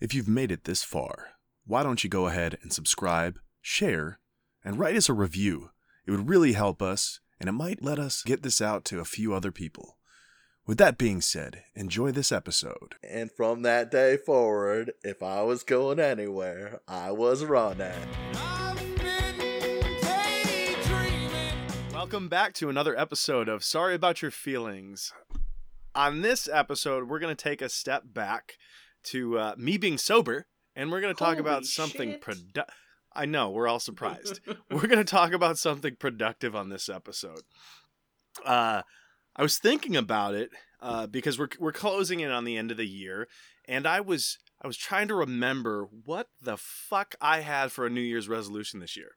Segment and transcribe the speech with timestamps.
[0.00, 1.32] If you've made it this far,
[1.66, 4.18] why don't you go ahead and subscribe, share,
[4.64, 5.72] and write us a review?
[6.06, 9.04] It would really help us, and it might let us get this out to a
[9.04, 9.98] few other people.
[10.66, 12.94] With that being said, enjoy this episode.
[13.06, 17.92] And from that day forward, if I was going anywhere, I was running.
[21.92, 25.12] Welcome back to another episode of Sorry About Your Feelings.
[25.94, 28.54] On this episode, we're going to take a step back
[29.04, 32.22] to uh, me being sober, and we're going to talk Holy about something shit.
[32.22, 32.68] produ-
[33.12, 34.40] I know, we're all surprised.
[34.70, 37.42] we're going to talk about something productive on this episode.
[38.44, 38.82] Uh,
[39.34, 42.76] I was thinking about it uh, because we're we're closing in on the end of
[42.76, 43.28] the year,
[43.66, 47.90] and I was I was trying to remember what the fuck I had for a
[47.90, 49.12] New Year's resolution this year.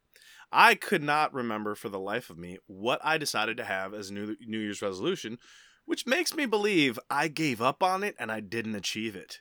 [0.51, 4.09] I could not remember for the life of me what I decided to have as
[4.09, 5.37] a New New Year's resolution,
[5.85, 9.39] which makes me believe I gave up on it and I didn't achieve it.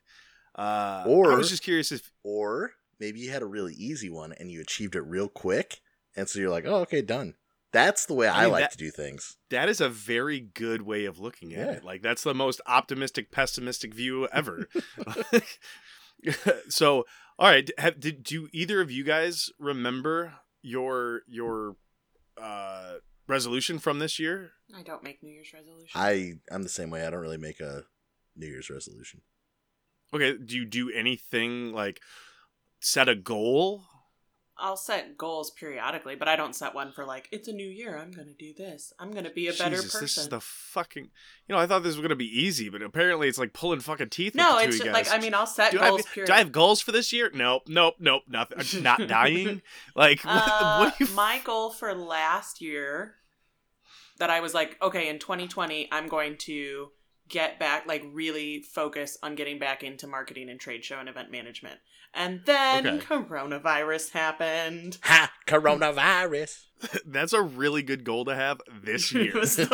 [0.55, 4.51] Uh, I was just curious if Or maybe you had a really easy one and
[4.51, 5.81] you achieved it real quick,
[6.17, 7.35] and so you're like, oh, okay, done.
[7.73, 9.39] That's the way I, I mean, like that- to do things.
[9.49, 11.73] that is a very good way of looking at Yeah.
[11.77, 11.85] it.
[11.85, 14.69] Like that's the most optimistic, pessimistic view ever.
[16.69, 17.05] so,
[17.39, 21.77] all right, have, did do either of you guys remember your your
[22.41, 22.95] uh,
[23.27, 24.53] resolution from this year?
[24.77, 25.91] I don't make New Year's resolutions.
[25.95, 27.07] I I'm the same way.
[27.07, 27.85] I don't really make a
[28.37, 29.23] New Year's resolution.
[30.15, 32.01] Okay, do you do anything like
[32.81, 33.85] set a goal?
[34.59, 37.99] I'll set goals periodically, but I don't set one for like it's a new year.
[37.99, 38.93] I'm gonna do this.
[38.99, 40.05] I'm gonna be a better Jesus, person.
[40.05, 41.05] This is the fucking.
[41.49, 44.11] You know, I thought this was gonna be easy, but apparently it's like pulling fucking
[44.11, 44.35] teeth.
[44.35, 45.11] no, it's just, like.
[45.11, 46.27] I mean, I'll set do I, goals have, period.
[46.29, 47.31] do I have goals for this year?
[47.35, 48.59] Nope, nope, nope, nothing.
[48.61, 49.63] I'm not dying.
[49.97, 51.07] Like, what, Uh, what you?
[51.15, 53.15] my goal for last year
[54.19, 56.91] that I was like, okay, in 2020, I'm going to
[57.33, 61.33] get back, like, really focus on getting back into marketing and trade show and event
[61.33, 61.81] management.
[62.15, 62.99] And then Okay.
[63.05, 64.99] coronavirus happened.
[65.03, 65.33] Ha!
[65.47, 66.67] Coronavirus.
[67.07, 69.29] That's a really good goal to have this year.
[69.29, 69.67] it was the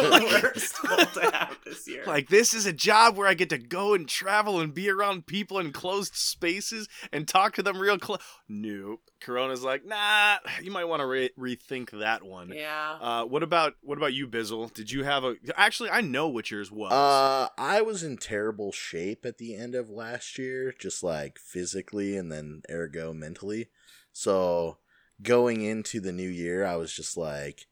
[0.43, 2.05] worst goal to have this year.
[2.07, 5.27] Like this is a job where I get to go and travel and be around
[5.27, 8.19] people in closed spaces and talk to them real close.
[8.49, 9.01] Nope.
[9.21, 10.37] Corona's like, nah.
[10.63, 12.53] You might want to re- rethink that one.
[12.55, 12.99] yeah.
[13.01, 14.73] Uh, what about what about you, Bizzle?
[14.73, 15.35] Did you have a?
[15.57, 16.93] Actually, I know what yours was.
[16.93, 22.17] Uh, I was in terrible shape at the end of last year, just like physically
[22.17, 23.71] and then ergo mentally.
[24.13, 24.79] So
[25.23, 27.67] going into the new year, I was just like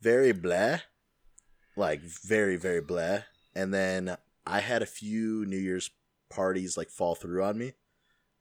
[0.00, 0.82] very bleh,
[1.76, 3.24] like very very bleh.
[3.54, 5.90] And then I had a few New Year's
[6.30, 7.72] parties like fall through on me,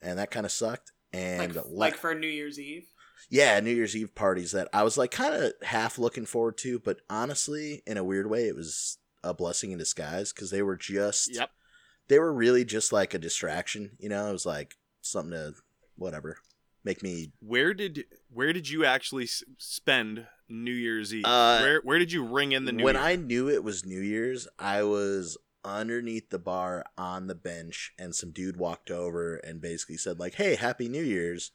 [0.02, 0.92] and that kind of sucked.
[1.14, 2.88] And like, le- like for New Year's Eve.
[3.30, 6.80] yeah, New Year's Eve parties that I was like kind of half looking forward to,
[6.80, 10.78] but honestly, in a weird way, it was a blessing in disguise because they were
[10.78, 11.52] just yep.
[12.08, 13.92] they were really just like a distraction.
[14.00, 15.54] You know, it was like something to
[15.96, 16.38] whatever
[16.84, 17.32] make me.
[17.40, 21.26] Where did where did you actually s- spend New Year's Eve?
[21.26, 22.86] Uh, where where did you ring in the New Year?
[22.86, 23.04] when Year?
[23.04, 28.16] I knew it was New Year's, I was underneath the bar on the bench, and
[28.16, 31.52] some dude walked over and basically said like, "Hey, Happy New Year's."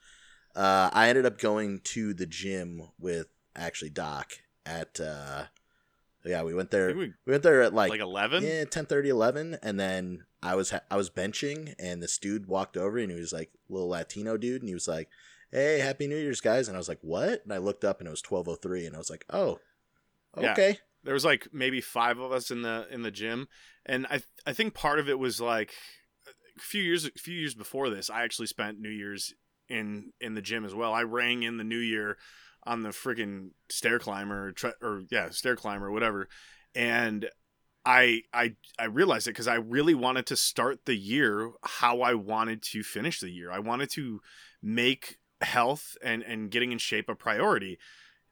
[0.54, 4.32] Uh, I ended up going to the gym with actually Doc
[4.64, 4.98] at.
[5.00, 5.44] Uh,
[6.26, 6.88] yeah, we went there.
[6.94, 8.42] we- We went there at like like, eleven.
[8.44, 12.76] yeah, 10, 11, and then I was ha- I was benching, and this dude walked
[12.76, 15.08] over, and he was like a little Latino dude, and he was like,
[15.50, 18.06] "Hey, Happy New Year's, guys!" And I was like, "What?" And I looked up, and
[18.06, 19.58] it was twelve oh three, and I was like, "Oh,
[20.40, 20.52] Yeah.
[20.52, 23.46] okay." there was like maybe five of us in the in the gym
[23.84, 25.72] and i i think part of it was like
[26.56, 29.32] a few years a few years before this i actually spent new year's
[29.68, 32.18] in in the gym as well i rang in the new year
[32.66, 36.28] on the freaking stair climber or, tre- or yeah stair climber or whatever.
[36.74, 37.28] And
[37.84, 42.14] i i i realized it because i really wanted to start the year how i
[42.14, 43.50] wanted to finish the year.
[43.50, 44.20] I wanted to
[44.62, 47.78] make health and and getting in shape a priority.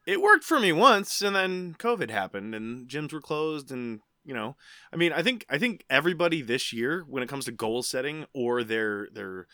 [0.05, 4.33] It worked for me once and then covid happened and gyms were closed and you
[4.33, 4.55] know
[4.91, 8.25] i mean i think i think everybody this year when it comes to goal setting
[8.33, 9.47] or their their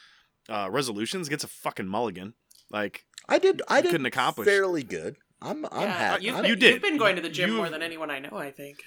[0.49, 2.33] uh, resolutions gets a fucking mulligan.
[2.69, 3.61] Like I did.
[3.67, 4.45] I did couldn't accomplish.
[4.47, 5.17] fairly good.
[5.41, 5.65] I'm.
[5.71, 6.25] I'm yeah, happy.
[6.25, 6.73] You've I'm- been, You did.
[6.73, 8.37] You've been going to the gym You- more than anyone I know.
[8.37, 8.83] I think.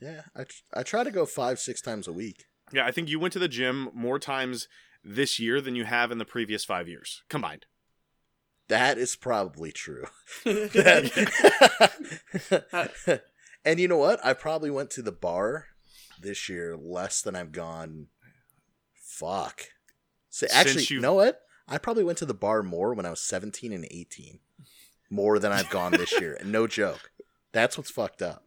[0.00, 0.44] yeah, I
[0.74, 2.46] I try to go five six times a week.
[2.72, 4.66] yeah i think you went to the gym more times
[5.04, 7.66] this year than you have in the previous five years combined
[8.68, 10.04] That is probably true.
[13.64, 14.18] And you know what?
[14.24, 15.66] I probably went to the bar
[16.20, 18.06] this year less than I've gone.
[18.94, 19.66] Fuck.
[20.30, 21.40] So actually, you know what?
[21.68, 24.40] I probably went to the bar more when I was 17 and 18.
[25.10, 26.36] More than I've gone this year.
[26.40, 27.10] And no joke.
[27.52, 28.44] That's what's fucked up.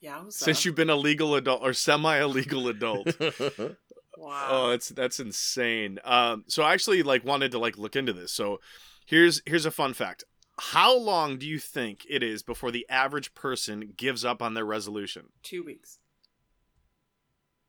[0.00, 0.22] Yeah.
[0.28, 3.08] Since you've been a legal adult or semi illegal adult.
[4.18, 4.48] Wow.
[4.50, 6.00] Oh, that's that's insane.
[6.04, 8.32] Um, so I actually like wanted to like look into this.
[8.32, 8.60] So
[9.06, 10.24] here's here's a fun fact.
[10.58, 14.64] How long do you think it is before the average person gives up on their
[14.64, 15.26] resolution?
[15.44, 16.00] Two weeks.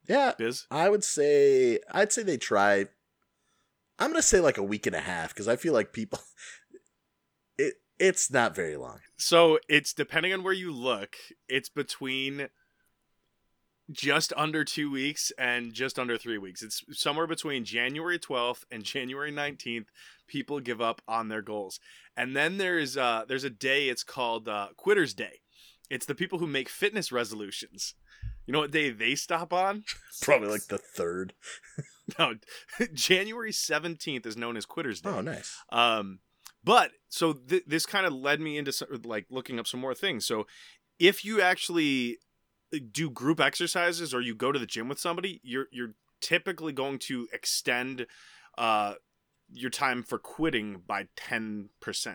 [0.07, 0.65] Yeah, Biz?
[0.71, 2.87] I would say I'd say they try.
[3.99, 6.19] I'm gonna say like a week and a half because I feel like people.
[7.61, 8.99] It it's not very long.
[9.17, 11.17] So it's depending on where you look,
[11.49, 12.47] it's between
[13.91, 16.61] just under two weeks and just under three weeks.
[16.61, 19.87] It's somewhere between January 12th and January 19th.
[20.27, 21.81] People give up on their goals,
[22.15, 23.89] and then there's uh there's a day.
[23.89, 25.41] It's called uh, Quitters Day.
[25.89, 27.95] It's the people who make fitness resolutions.
[28.45, 29.83] You know what day they stop on?
[30.21, 31.33] Probably like the third.
[32.19, 32.35] No,
[32.93, 35.09] January 17th is known as Quitters Day.
[35.09, 35.57] Oh, nice.
[35.71, 36.19] Um,
[36.63, 39.95] but so th- this kind of led me into some, like looking up some more
[39.95, 40.25] things.
[40.25, 40.47] So
[40.99, 42.17] if you actually
[42.73, 46.73] uh, do group exercises or you go to the gym with somebody, you're you're typically
[46.73, 48.05] going to extend
[48.57, 48.95] uh
[49.51, 51.69] your time for quitting by 10%.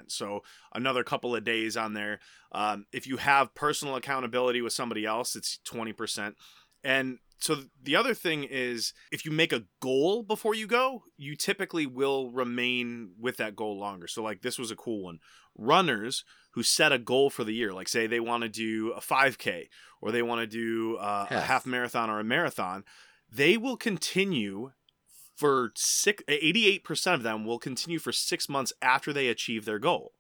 [0.09, 0.43] So
[0.73, 2.21] another couple of days on there.
[2.53, 6.35] Um, if you have personal accountability with somebody else, it's 20%.
[6.83, 11.37] And so the other thing is if you make a goal before you go, you
[11.37, 14.07] typically will remain with that goal longer.
[14.07, 15.19] So like this was a cool one.
[15.57, 19.01] Runners who set a goal for the year, like say they want to do a
[19.01, 19.69] 5k
[20.01, 21.67] or they want to do uh, a Half.
[21.67, 22.85] marathon or a marathon,
[23.31, 24.73] they will continue
[25.37, 30.13] for six 88% of them will continue for 6 months after they achieve their goal.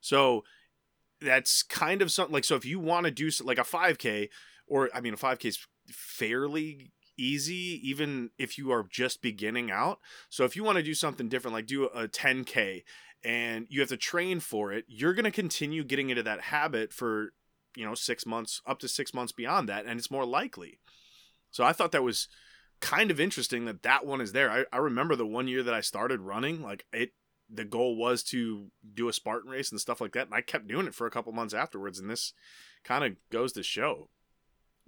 [0.00, 0.44] So
[1.20, 4.28] that's kind of something like so if you want to do like a 5k
[4.66, 9.98] or I mean a 5k is fairly easy even if you are just beginning out.
[10.28, 12.84] So if you want to do something different like do a 10k
[13.24, 16.92] and you have to train for it, you're going to continue getting into that habit
[16.92, 17.32] for
[17.76, 20.78] you know 6 months up to 6 months beyond that and it's more likely.
[21.50, 22.28] So I thought that was
[22.80, 24.50] kind of interesting that that one is there.
[24.50, 27.12] I, I remember the one year that I started running, like it,
[27.50, 30.26] the goal was to do a Spartan race and stuff like that.
[30.26, 31.98] And I kept doing it for a couple months afterwards.
[31.98, 32.34] And this
[32.84, 34.10] kind of goes to show.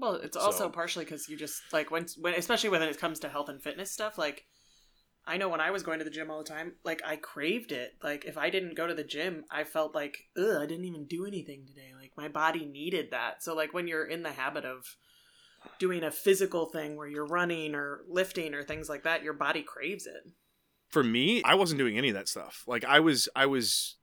[0.01, 3.21] Well, it's also So- partially because you just like when when especially when it comes
[3.21, 4.17] to health and fitness stuff.
[4.17, 4.47] Like,
[5.27, 7.71] I know when I was going to the gym all the time, like I craved
[7.71, 7.93] it.
[8.03, 11.07] Like if I didn't go to the gym, I felt like ugh, I didn't even
[11.07, 11.91] do anything today.
[11.95, 13.43] Like my body needed that.
[13.43, 14.97] So like when you're in the habit of
[15.79, 19.63] doing a physical thing where you're running or lifting or things like that, your body
[19.63, 20.33] craves it.
[20.89, 22.65] For me, I wasn't doing any of that stuff.
[22.67, 23.97] Like I was, I was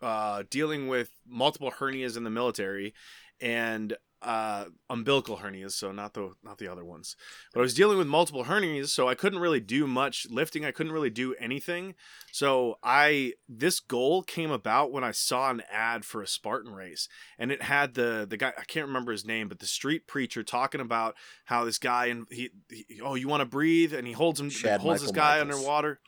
[0.00, 2.94] uh, dealing with multiple hernias in the military
[3.40, 5.72] and uh, umbilical hernias.
[5.72, 7.16] So not the not the other ones.
[7.52, 10.64] But I was dealing with multiple hernias, so I couldn't really do much lifting.
[10.64, 11.94] I couldn't really do anything.
[12.32, 17.08] So I this goal came about when I saw an ad for a Spartan race,
[17.38, 20.42] and it had the the guy I can't remember his name, but the street preacher
[20.42, 24.12] talking about how this guy and he, he oh you want to breathe, and he
[24.12, 25.56] holds him Chad holds this guy Michaels.
[25.56, 26.00] underwater.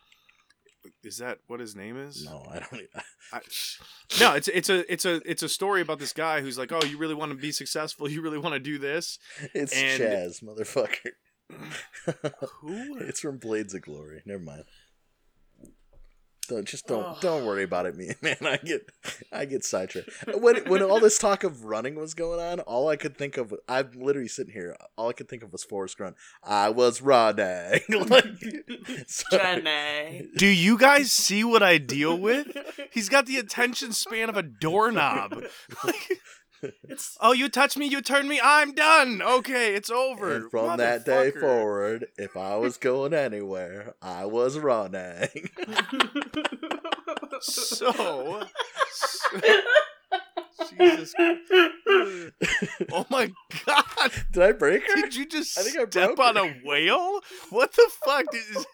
[1.04, 2.24] Is that what his name is?
[2.24, 2.74] No, I don't.
[2.74, 2.88] Even,
[3.32, 3.40] I,
[4.20, 6.82] no, it's it's a it's a it's a story about this guy who's like, oh,
[6.84, 9.18] you really want to be successful, you really want to do this.
[9.54, 11.10] it's And- Chazz, motherfucker.
[12.60, 12.98] Who?
[13.00, 14.22] it's from Blades of Glory.
[14.24, 14.64] Never mind.
[16.50, 17.16] Don't just don't Ugh.
[17.20, 18.36] don't worry about it, me man.
[18.42, 18.90] I get
[19.32, 20.10] I get sidetracked.
[20.34, 23.54] When when all this talk of running was going on, all I could think of
[23.68, 24.76] I'm literally sitting here.
[24.96, 26.16] All I could think of was Forrest Gump.
[26.42, 27.80] I was running.
[27.88, 28.24] like,
[29.06, 30.28] so- Jenny.
[30.36, 32.48] Do you guys see what I deal with?
[32.92, 35.44] He's got the attention span of a doorknob.
[35.84, 36.18] Like,
[36.88, 39.22] It's oh, you touch me, you turn me, I'm done.
[39.22, 40.34] Okay, it's over.
[40.34, 45.28] And from that day forward, if I was going anywhere, I was running.
[47.40, 48.42] So,
[50.78, 51.14] Jesus.
[52.92, 53.30] Oh my
[53.66, 54.12] god.
[54.32, 54.94] Did I break her?
[55.02, 56.42] Did you just I think I step on her.
[56.42, 57.20] a whale?
[57.50, 58.26] What the fuck?
[58.30, 58.66] Did-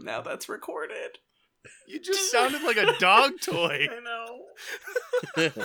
[0.04, 1.18] now that's recorded.
[1.86, 3.88] You just sounded like a dog toy.
[3.90, 5.58] I know.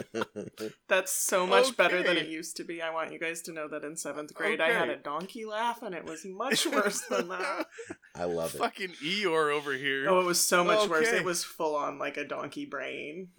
[0.88, 2.82] That's so much better than it used to be.
[2.82, 5.82] I want you guys to know that in seventh grade I had a donkey laugh
[5.82, 7.66] and it was much worse than that.
[8.16, 8.60] I love it.
[8.60, 10.10] Fucking Eeyore over here.
[10.10, 11.08] Oh, it was so much worse.
[11.08, 13.30] It was full on like a donkey brain.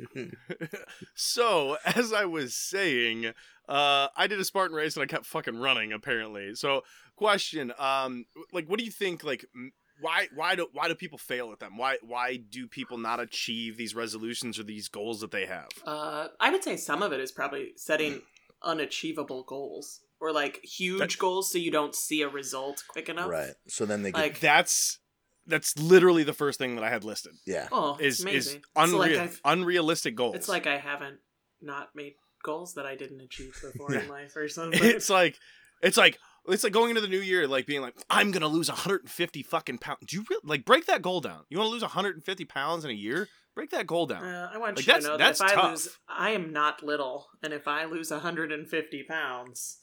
[1.15, 3.27] so, as I was saying,
[3.69, 5.93] uh, I did a Spartan race and I kept fucking running.
[5.93, 6.83] Apparently, so
[7.17, 9.25] question, um, like, what do you think?
[9.25, 11.77] Like, m- why, why do, why do people fail at them?
[11.77, 15.69] Why, why do people not achieve these resolutions or these goals that they have?
[15.87, 18.23] Uh, I would say some of it is probably setting
[18.63, 23.29] unachievable goals or like huge That- goals so you don't see a result quick enough.
[23.31, 23.55] right.
[23.69, 24.99] So then they get Like- That's
[25.47, 27.33] that's literally the first thing that I had listed.
[27.47, 27.69] yeah.
[27.71, 28.25] Oh, Is it's is
[28.55, 28.63] amazing.
[28.77, 30.35] unreal, like unrealistic goals.
[30.37, 31.19] It's like I haven't
[31.61, 34.81] not made goals that I didn't achieve before in life or something.
[34.83, 35.37] it's like
[35.83, 38.69] it's like it's like going into the new year, like being like, I'm gonna lose
[38.69, 40.01] 150 fucking pounds.
[40.07, 41.45] Do you really like break that goal down?
[41.49, 43.29] You want to lose 150 pounds in a year?
[43.55, 44.25] Break that goal down.
[44.25, 45.71] Uh, I want Like, you that's- to know that that's if I tough.
[45.71, 49.79] lose, I am not little, and if I lose 150 pounds,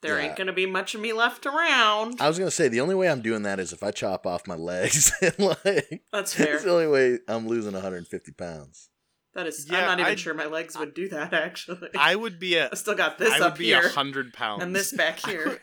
[0.00, 0.26] there Yeah.
[0.26, 2.20] ain't gonna be much of me left around.
[2.20, 4.48] I was gonna say the only way I'm doing that is if I chop off
[4.48, 6.54] my legs and like That's fair.
[6.56, 8.88] It's the only way I'm losing 150 pounds.
[9.34, 9.66] That is.
[9.68, 11.32] Yeah, I'm not even I'd- sure my legs would do that.
[11.32, 13.88] Actually, I would be a I still got this I would up be a here
[13.88, 15.60] hundred pounds and this back here.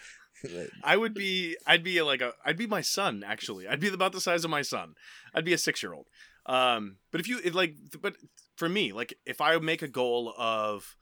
[0.84, 3.68] I would be I'd be like a I'd be my son actually.
[3.68, 4.96] I'd be about the size of my son.
[5.34, 6.08] I'd be a 6-year-old.
[6.46, 8.16] Um but if you like but
[8.56, 10.96] for me like if I make a goal of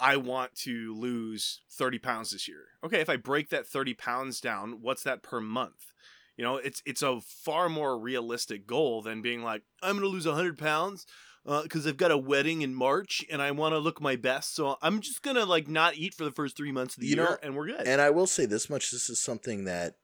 [0.00, 2.64] I want to lose 30 pounds this year.
[2.84, 5.92] Okay, if I break that 30 pounds down, what's that per month?
[6.36, 10.08] You know, it's it's a far more realistic goal than being like I'm going to
[10.08, 11.06] lose 100 pounds
[11.44, 14.54] because I've got a wedding in March and I want to look my best.
[14.54, 17.16] So I'm just gonna like not eat for the first three months of the You
[17.16, 17.86] year know, and we're good.
[17.86, 19.96] And I will say this much: this is something that,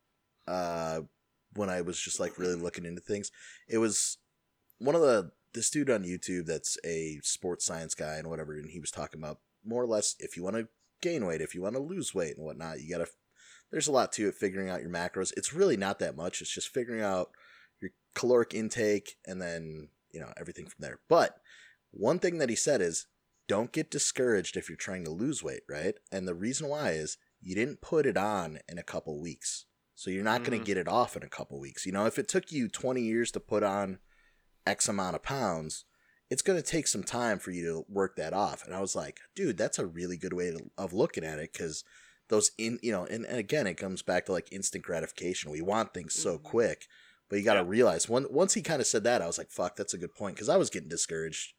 [0.47, 1.01] uh,
[1.55, 3.31] when I was just like really looking into things,
[3.69, 4.19] it was
[4.79, 8.71] one of the this dude on YouTube that's a sports science guy and whatever, and
[8.71, 10.69] he was talking about more or less if you want to
[11.01, 13.09] gain weight, if you want to lose weight and whatnot, you gotta.
[13.71, 14.35] There's a lot to it.
[14.35, 15.31] Figuring out your macros.
[15.37, 16.41] It's really not that much.
[16.41, 17.29] It's just figuring out
[17.83, 20.99] your caloric intake and then you know everything from there.
[21.09, 21.37] But
[21.93, 23.07] one thing that he said is
[23.47, 25.95] don't get discouraged if you're trying to lose weight, right?
[26.11, 29.67] And the reason why is you didn't put it on in a couple weeks.
[29.95, 30.63] So you're not going Mhm.
[30.65, 31.87] to get it off in a couple weeks.
[31.87, 34.01] You know, if it took you 20 years to put on
[34.67, 35.85] X amount of pounds,
[36.31, 38.67] it's going to take some time for you to work that off.
[38.67, 41.53] And I was like, dude, that's a really good way to, of looking at it
[41.53, 41.85] because
[42.29, 45.51] those in, you know, and, and again, it comes back to like instant gratification.
[45.51, 46.43] We want things so Mhm.
[46.43, 46.87] quick,
[47.29, 47.67] but you got to Yeah.
[47.69, 50.15] realize one, once he kind of said that, I was like, fuck, that's a good
[50.15, 50.37] point.
[50.37, 51.55] Cause I was getting discouraged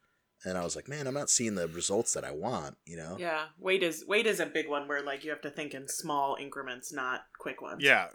[0.45, 3.17] and I was like, man, I'm not seeing the results that I want, you know?
[3.19, 5.87] Yeah, weight is weight is a big one where like you have to think in
[5.87, 7.83] small increments, not quick ones.
[7.83, 8.07] Yeah.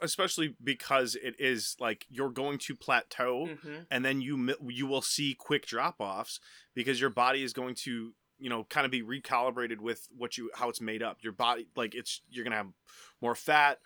[0.00, 5.02] Especially because it is like you're going to plateau hmm and then you you will
[5.02, 6.40] see quick drop-offs
[6.74, 10.50] because your body is going to, you know, kind of be recalibrated with what you
[10.54, 11.18] how it's made up.
[11.22, 12.72] Your body like it's you're going to have
[13.20, 13.78] more fat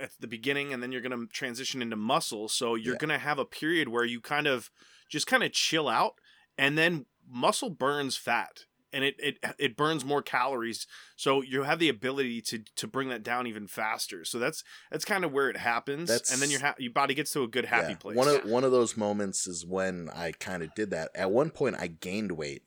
[0.00, 2.48] at the beginning and then you're going to transition into muscle.
[2.48, 2.98] So you're Yeah.
[2.98, 4.70] going to have a period where you kind of
[5.10, 6.14] just kind of chill out
[6.58, 10.86] and then muscle burns fat and it, it it burns more calories
[11.16, 15.04] so you have the ability to to bring that down even faster so that's that's
[15.04, 17.48] kind of where it happens That's- and then your ha- your body gets to a
[17.48, 17.96] good happy Yeah.
[17.96, 21.10] place One of one of those moments is when I kind of did that.
[21.14, 22.62] At one point, I gained weight,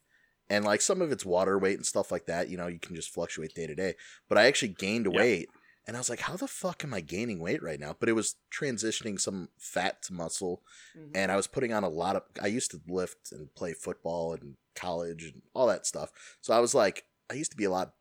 [0.50, 2.50] and like some of it's water weight and stuff like that.
[2.50, 3.94] You know, you can just fluctuate day to day.
[4.28, 5.18] But I actually gained Yeah.
[5.20, 5.50] weight,
[5.88, 8.14] and I was like, "How the fuck am I gaining weight right now?" But it
[8.14, 10.62] was transitioning some fat to muscle,
[10.98, 11.12] Mm-hmm.
[11.16, 12.24] and I was putting on a lot of.
[12.42, 16.12] I used to lift and play football in college and all that stuff.
[16.42, 17.94] So I was like, I used to be a lot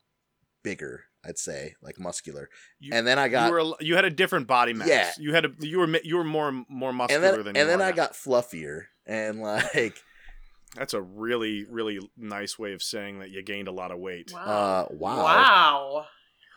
[0.63, 1.05] bigger.
[1.25, 4.09] I'd say like muscular, you, and then I got you were a- you had a
[4.09, 5.11] different body mass Yeah.
[5.19, 7.65] you had a you were you were more more and muscular then than and you
[7.65, 7.95] then are I now.
[7.95, 10.01] got fluffier and like.
[10.75, 14.31] that's a really really nice way of saying that you gained a lot of weight
[14.33, 14.41] wow.
[14.41, 15.23] Uh, wow.
[15.23, 16.05] Wow.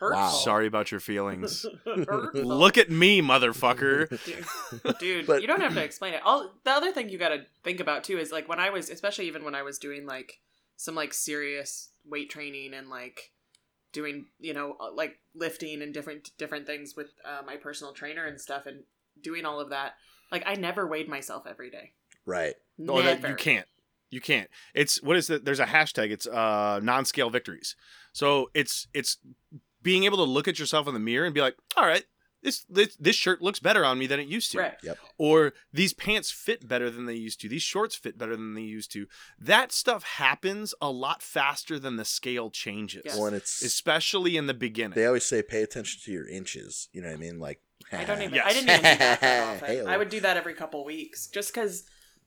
[0.01, 0.19] Hurtful.
[0.19, 0.29] Wow.
[0.31, 1.63] sorry about your feelings
[2.33, 6.71] look at me motherfucker Dude, dude But- you don't have to explain it all the
[6.71, 9.43] other thing you got to think about too is like when i was especially even
[9.45, 10.39] when i was doing like
[10.75, 13.31] some like serious weight training and like
[13.93, 18.25] doing you know uh, like lifting and different different things with uh, my personal trainer
[18.25, 18.83] and stuff and
[19.21, 19.93] doing all of that
[20.31, 21.91] like i never weighed myself every day
[22.25, 22.53] Right.
[22.87, 23.65] Oh, that you can't.
[24.11, 24.47] You can't.
[24.75, 25.43] It's what is that?
[25.43, 26.11] There's a hashtag.
[26.11, 27.75] It's uh non-scale victories.
[28.13, 29.17] So it's it's
[29.81, 32.05] being able to look at yourself in the mirror and be like, all right,
[32.43, 34.73] this this, this shirt looks better on me than it used to, right
[35.19, 37.47] or these pants fit better than they used to.
[37.49, 39.05] These shorts fit better than they used to.
[39.39, 43.17] That stuff happens a lot faster than the scale changes, Yes.
[43.19, 44.95] When it's especially in the beginning.
[44.95, 46.89] they always say pay attention to your inches.
[46.93, 47.37] You know what I mean?
[47.39, 47.61] Like
[47.91, 48.33] I don't even.
[48.33, 48.45] Yes.
[48.47, 49.67] I didn't even do that that often.
[49.67, 49.85] Hey-o.
[49.85, 51.83] I would do that every couple weeks, just because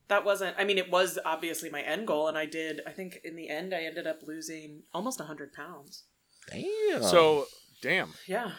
[0.09, 0.55] that wasn't.
[0.59, 2.81] I mean, it was obviously my end goal, and I did.
[2.87, 6.05] I think in the end, I ended up losing almost hundred pounds.
[6.51, 7.03] Damn.
[7.03, 7.47] so
[7.83, 8.13] damn.
[8.27, 8.53] Yeah.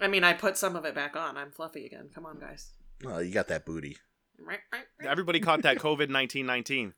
[0.00, 1.36] I mean, I put some of it back on.
[1.36, 2.10] I'm fluffy again.
[2.14, 2.72] Come on, guys.
[3.06, 3.96] oh, you got that booty.
[5.02, 6.92] Everybody caught that COVID nineteen nineteen.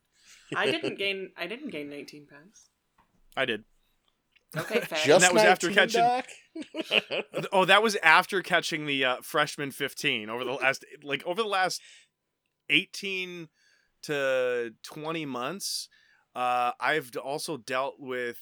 [0.55, 1.31] I didn't gain.
[1.37, 2.69] I didn't gain 19 pounds.
[3.37, 3.63] I did.
[4.57, 4.99] Okay, fat.
[5.05, 6.01] Just that was after catching-
[7.53, 11.47] Oh, that was after catching the uh, freshman 15 over the last like over the
[11.47, 11.81] last
[12.69, 13.47] 18
[14.03, 15.87] to 20 months.
[16.35, 18.37] Uh, I've also dealt with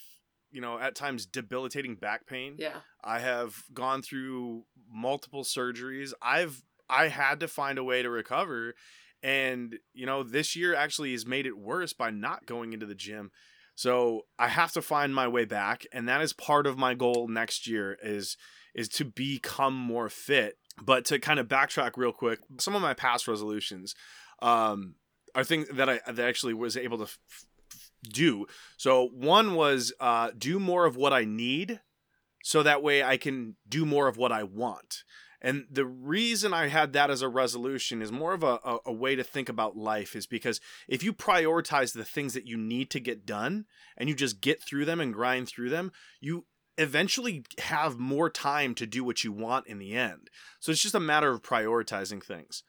[0.57, 2.55] you know at times debilitating back pain.
[2.57, 2.79] yeah.
[3.03, 6.13] I have gone through multiple surgeries.
[6.19, 8.73] I've I had to find a way to recover
[9.21, 12.95] and you know this year actually has made it worse by not going into the
[12.95, 13.29] gym.
[13.75, 17.27] So I have to find my way back, and that is part of my goal
[17.27, 18.35] next year is
[18.73, 20.57] is to become more fit.
[20.83, 23.93] But to kind of backtrack real quick, some of my past resolutions
[24.41, 24.95] um,
[25.35, 27.45] are things that I that actually was able to f- f-
[28.03, 28.45] do.
[28.77, 31.81] So one was uh, do more of what I need,
[32.43, 35.03] so that way I can do more of what I want.
[35.39, 38.93] And the reason I had that as a resolution is more of a, a, a,
[38.93, 42.89] way to think about life, is because if you prioritize the things that you need
[42.89, 46.45] to get done and you just get through them and grind through them, you
[46.77, 50.29] eventually have more time to do what you want in the end.
[50.59, 52.63] So it's just a matter of prioritizing things.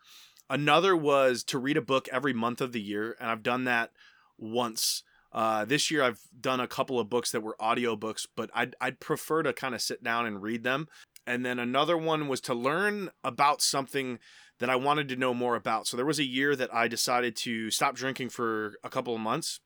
[0.50, 3.92] Another was to read a book every month of the year, and I've done that
[4.38, 5.02] once.
[5.32, 9.00] Uh, this year I've done a couple of books that were audiobooks, but I'd, I'd
[9.00, 10.88] prefer to kind of sit down and read them
[11.28, 14.18] and then another one was to learn about something
[14.60, 15.86] that I wanted to know more about.
[15.86, 19.20] So there was a year that I decided to stop drinking for a couple of
[19.20, 19.60] months.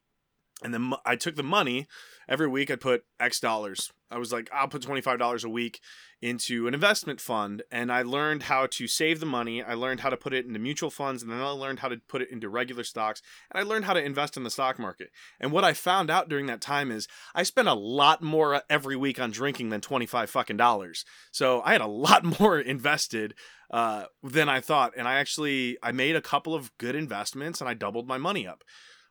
[0.64, 1.86] And then I took the money
[2.28, 2.70] every week.
[2.70, 3.90] I put X dollars.
[4.12, 5.80] I was like, I'll put $25 a week
[6.20, 9.62] into an investment fund and I learned how to save the money.
[9.62, 11.96] I learned how to put it into mutual funds and then I learned how to
[12.08, 15.08] put it into regular stocks and I learned how to invest in the stock market.
[15.40, 18.96] And what I found out during that time is I spent a lot more every
[18.96, 21.04] week on drinking than 25 fucking dollars.
[21.32, 23.34] So I had a lot more invested
[23.70, 27.68] uh, than I thought and I actually I made a couple of good investments and
[27.68, 28.62] I doubled my money up.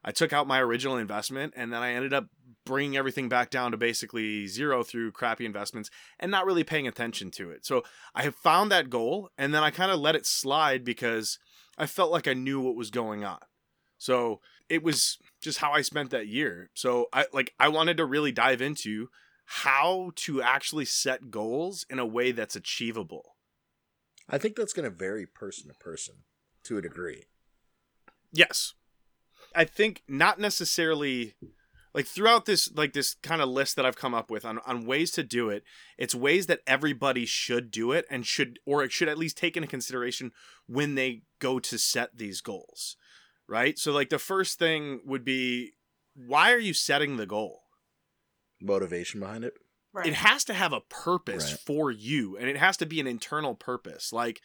[0.03, 2.27] I took out my original investment and then I ended up
[2.65, 5.89] bringing everything back down to basically zero through crappy investments
[6.19, 7.65] and not really paying attention to it.
[7.65, 11.39] So I have found that goal and then I kind of let it slide because
[11.77, 13.39] I felt like I knew what was going on.
[13.97, 16.69] So it was just how I spent that year.
[16.73, 19.09] So I like I wanted to really dive into
[19.45, 23.35] how to actually set goals in a way that's achievable.
[24.29, 26.15] I think that's going to vary person to person
[26.63, 27.25] to a degree.
[28.31, 28.73] Yes.
[29.53, 31.35] I think not necessarily
[31.93, 34.85] like throughout this like this kind of list that I've come up with on, on
[34.85, 35.63] ways to do it,
[35.97, 39.57] it's ways that everybody should do it and should or it should at least take
[39.57, 40.31] into consideration
[40.67, 42.95] when they go to set these goals.
[43.47, 43.77] Right?
[43.77, 45.73] So like the first thing would be
[46.15, 47.61] why are you setting the goal?
[48.61, 49.53] Motivation behind it.
[49.93, 50.07] Right.
[50.07, 51.59] It has to have a purpose right.
[51.59, 54.13] for you and it has to be an internal purpose.
[54.13, 54.41] Like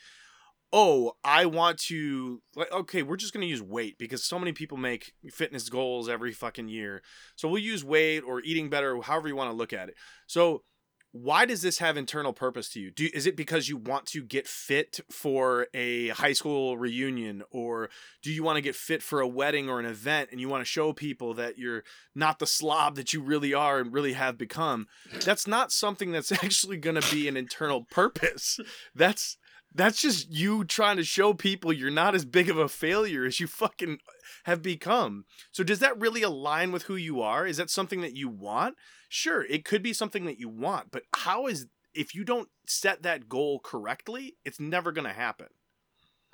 [0.76, 4.76] oh, I want to like okay, we're just to use weight because so many people
[4.76, 7.02] make fitness goals every fucking year.
[7.34, 9.94] So we'll use weight or eating better, however you want to look at it.
[10.26, 10.64] So
[11.12, 12.90] why does this have internal purpose to you?
[12.90, 17.88] Do is it because you want to get fit for a high school reunion or
[18.22, 20.60] do you want to get fit for a wedding or an event and you want
[20.60, 21.84] to show people that you're
[22.14, 24.88] not the slob that you really are and really have become?
[25.24, 28.60] That's not something that's actually going to be an internal purpose.
[28.94, 29.38] That's
[29.74, 33.40] that's just you trying to show people you're not as big of a failure as
[33.40, 33.98] you fucking
[34.44, 35.24] have become.
[35.52, 37.46] So does that really align with who you are?
[37.46, 38.76] Is that something that you want?
[39.08, 43.02] Sure, it could be something that you want, but how is if you don't set
[43.02, 45.48] that goal correctly, it's never going to happen.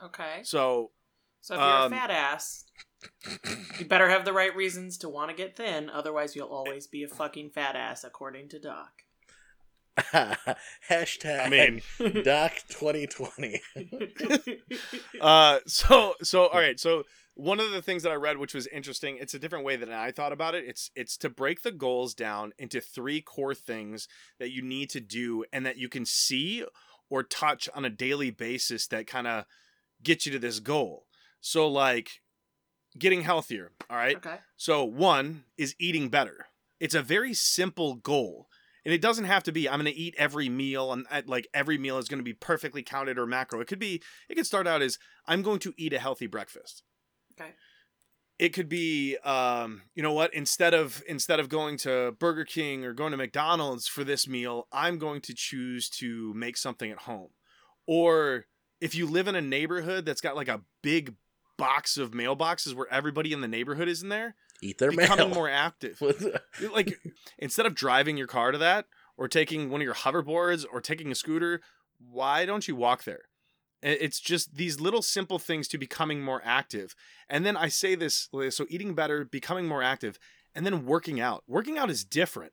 [0.03, 0.41] Okay.
[0.43, 0.91] So
[1.41, 2.65] so if you're um, a fat ass,
[3.79, 7.03] you better have the right reasons to want to get thin, otherwise you'll always be
[7.03, 9.03] a fucking fat ass according to Doc.
[9.99, 13.61] Hashtag I mean, Doc 2020.
[15.21, 16.81] uh, so so all right.
[16.81, 19.77] So one of the things that I read, which was interesting, it's a different way
[19.77, 20.65] than I thought about it.
[20.67, 25.01] It's it's to break the goals down into three core things that you need to
[25.01, 26.65] do and that you can see
[27.11, 29.45] or touch on a daily basis that kind of
[30.03, 31.07] get you to this goal.
[31.41, 32.23] So like
[32.99, 33.73] getting healthier.
[33.91, 34.17] All right.
[34.17, 34.37] Okay.
[34.57, 36.47] So one is eating better.
[36.81, 38.49] It's a very simple goal
[38.85, 41.49] and it doesn't have to be i'm going to eat every meal and uh, like
[41.55, 43.61] every meal is going to be perfectly counted or macro.
[43.61, 46.83] It could be it could start out as i'm going to eat a healthy breakfast.
[47.39, 47.51] Okay.
[48.39, 50.35] It could be um, you know what?
[50.35, 54.67] Instead of instead of going to burger king or going to mcdonald's for this meal
[54.73, 57.31] i'm going to choose to make something at home.
[57.87, 58.47] Or
[58.81, 61.15] if you live in a neighborhood that's got like a big
[61.57, 65.35] box of mailboxes where everybody in the neighborhood is in there eat their becoming mail.
[65.35, 66.01] more active.
[66.73, 66.99] like
[67.39, 71.11] instead of driving your car to that or taking one of your hoverboards or taking
[71.11, 71.61] a scooter,
[71.99, 73.23] why don't you walk there?
[73.83, 76.95] It's just these little simple things to becoming more active.
[77.29, 80.21] And then I say this so eating better, becoming more active,
[80.55, 81.43] and then working out.
[81.49, 82.53] Working out is different.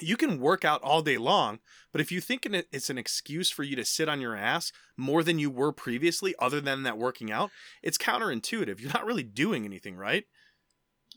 [0.00, 1.60] You can work out all day long,
[1.92, 5.22] but if you think it's an excuse for you to sit on your ass more
[5.22, 7.50] than you were previously, other than that working out,
[7.82, 8.80] it's counterintuitive.
[8.80, 10.24] You're not really doing anything, right?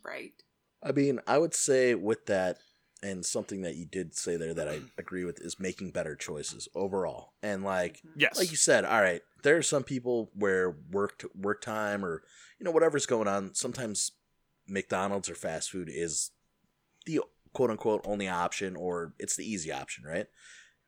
[0.03, 0.33] Right.
[0.83, 2.57] I mean, I would say with that,
[3.01, 6.67] and something that you did say there that I agree with is making better choices
[6.75, 7.33] overall.
[7.41, 8.19] And like, mm-hmm.
[8.19, 12.23] yes, like you said, all right, there are some people where work work time or
[12.59, 13.53] you know whatever's going on.
[13.55, 14.11] Sometimes
[14.67, 16.31] McDonald's or fast food is
[17.05, 17.21] the
[17.53, 20.27] quote unquote only option or it's the easy option, right?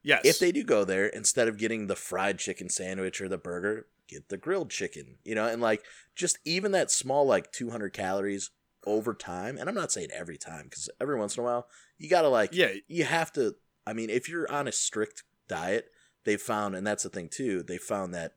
[0.04, 0.22] Yes.
[0.26, 3.88] If they do go there, instead of getting the fried chicken sandwich or the burger,
[4.08, 5.84] get the grilled chicken, you know, and like
[6.16, 8.50] just even that small like 200 calories
[8.86, 11.68] over time, and I'm not saying every time because every once in a while
[11.98, 13.56] you gotta like yeah, you have to.
[13.86, 15.86] I mean, if you're on a strict diet,
[16.24, 18.34] they found, and that's the thing too, they found that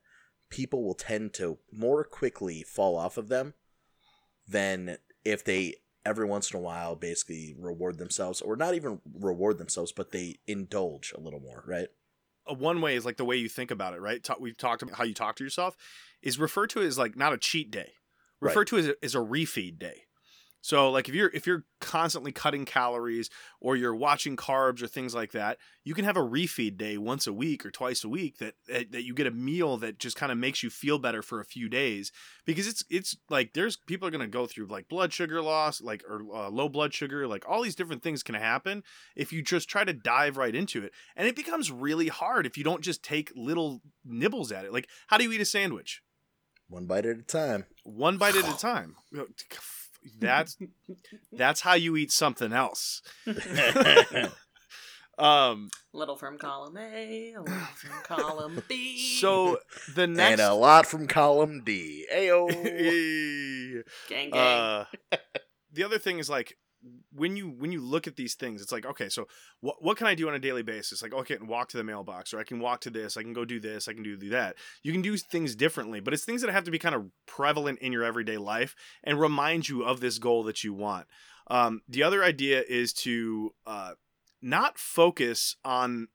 [0.49, 3.53] people will tend to more quickly fall off of them
[4.47, 9.57] than if they every once in a while basically reward themselves or not even reward
[9.57, 11.87] themselves but they indulge a little more right
[12.47, 14.27] a one way is like the way you think about it, right?
[14.39, 15.75] We've talked about how you talk to yourself
[16.21, 17.93] is referred to as like not a cheat day.
[18.39, 18.67] Refer Right.
[18.67, 20.03] to it as a, as a refeed day.
[20.65, 23.29] So like if you're if you're constantly cutting calories
[23.61, 27.27] or you're watching carbs or things like that, you can have a refeed day once
[27.27, 30.17] a week or twice a week that that, that you get a meal that just
[30.17, 32.11] kind of makes you feel better for a few days.
[32.47, 35.81] Because it's it's like there's people are going to go through like blood sugar loss
[35.81, 38.81] like or uh, low blood sugar like all these different things can happen
[39.15, 40.93] if you just try to dive right into it.
[41.15, 44.73] And it becomes really hard if you don't just take little nibbles at it.
[44.73, 46.01] Like how do you eat a sandwich?
[46.67, 47.65] One bite at a time.
[47.83, 48.95] One bite at a time
[50.19, 50.57] that's
[51.31, 53.01] that's how you eat something else
[55.17, 59.17] um little from column A, a little from column B.
[59.19, 59.59] so
[59.95, 62.47] the next and a lot from column d ayo
[64.09, 64.33] gang gang.
[64.33, 64.85] uh,
[65.71, 66.57] the other thing is like
[67.13, 69.27] when you when you look at these things it's like okay so
[69.61, 71.01] what what can i do on a daily basis?
[71.01, 73.33] Like okay can walk to the mailbox or i can walk to this i can
[73.33, 74.55] go do this i can do, that.
[74.83, 77.79] You can do things differently but it's things that have to be kind of prevalent
[77.79, 81.07] in your everyday life and remind you of this goal that you want.
[81.47, 83.93] Um, the other idea is to uh,
[84.41, 86.07] not focus on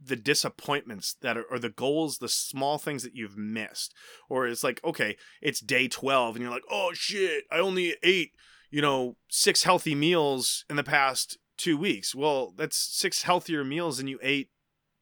[0.00, 3.94] the disappointments that are or the goals the small things that you've missed.
[4.28, 8.32] Or it's like okay it's day 12 and you're like oh shit i only ate
[8.70, 12.14] you know six healthy meals in the past two weeks.
[12.14, 14.50] Well that's six healthier meals than you ate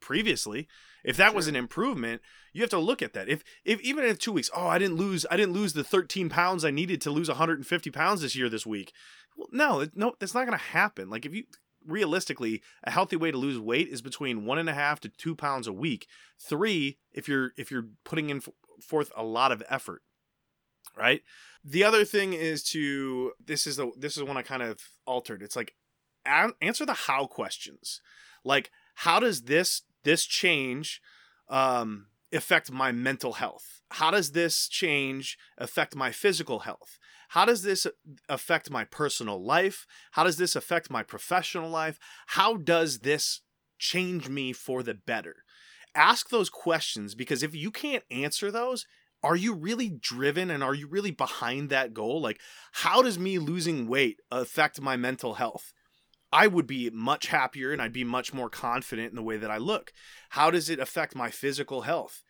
[0.00, 0.68] previously.
[1.04, 2.22] If that was an improvement
[2.52, 3.28] you have to look at that.
[3.28, 6.28] If if even in two weeks oh i didn't lose i didn't lose the 13
[6.28, 8.92] pounds i needed to lose 150 pounds this year this week.
[9.36, 11.10] Well no it- no that's not going to happen.
[11.10, 11.44] Like if you
[11.86, 15.34] realistically a healthy way to lose weight is between one and a half to two
[15.34, 16.06] pounds a week.
[16.40, 18.48] Three if you're if you're putting in f-
[18.80, 20.02] forth a lot of effort
[20.96, 21.22] right?
[21.64, 25.42] The other thing is to this is the this is one i kind of altered.
[25.42, 25.74] It's like
[26.26, 28.00] answer the how questions.
[28.44, 31.00] Like how does this this change
[31.48, 33.82] um affect my mental health?
[33.92, 36.98] How does this change affect my physical health?
[37.28, 37.86] How does this
[38.28, 39.86] affect my personal life?
[40.12, 41.98] How does this affect my professional life?
[42.28, 43.40] How does this
[43.78, 45.36] change me for the better?
[45.94, 48.86] Ask those questions because if you can't answer those
[49.24, 52.38] are you really driven and are you really behind that goal like
[52.72, 55.72] how does me losing weight affect my mental health
[56.34, 59.52] I would be much happier and I'd be much more confident in the way that
[59.52, 59.92] I look.
[60.30, 62.24] How does it affect my physical health?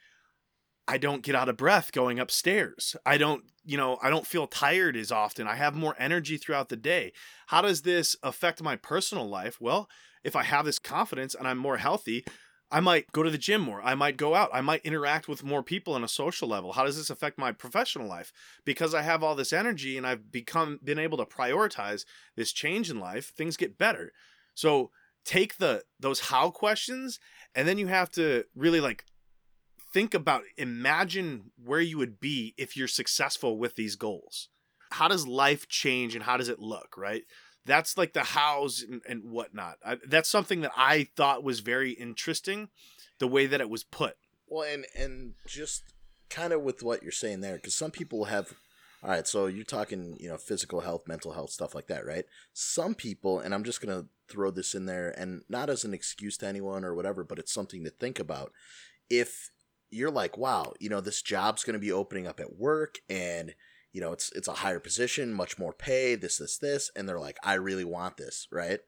[0.86, 2.94] I don't get out of breath going upstairs.
[3.06, 5.46] I don't, you know, I don't feel tired as often.
[5.46, 7.12] I have more energy throughout the day.
[7.46, 9.56] How does this affect my personal life?
[9.58, 9.88] Well,
[10.22, 12.26] if I have this confidence and I'm more healthy,
[12.70, 13.80] I might go to the gym more.
[13.82, 14.50] I might go out.
[14.52, 16.72] I might interact with more people on a social level.
[16.72, 18.32] How does this affect my professional life?
[18.64, 22.04] Because I have all this energy and I've become been able to prioritize
[22.36, 24.12] this change in life, things get better.
[24.54, 24.90] So
[25.24, 27.18] take the those how questions
[27.54, 29.04] and then you have to really like
[29.92, 34.48] think about imagine where you would be if you're successful with these goals.
[34.90, 37.22] How does life change and how does it look, right?
[37.66, 39.78] That's like the hows and, and whatnot.
[39.84, 42.68] I, that's something that I thought was very interesting,
[43.18, 44.16] the way that it was put.
[44.48, 45.84] Well, and and just
[46.28, 48.52] kind of with what you're saying there, because some people have.
[49.02, 52.24] All right, so you're talking, you know, physical health, mental health, stuff like that, right?
[52.54, 56.38] Some people, and I'm just gonna throw this in there, and not as an excuse
[56.38, 58.50] to anyone or whatever, but it's something to think about.
[59.10, 59.50] If
[59.90, 63.54] you're like, wow, you know, this job's gonna be opening up at work, and
[63.94, 67.18] you know, it's it's a higher position, much more pay, this, this, this, and they're
[67.20, 68.80] like, I really want this, right?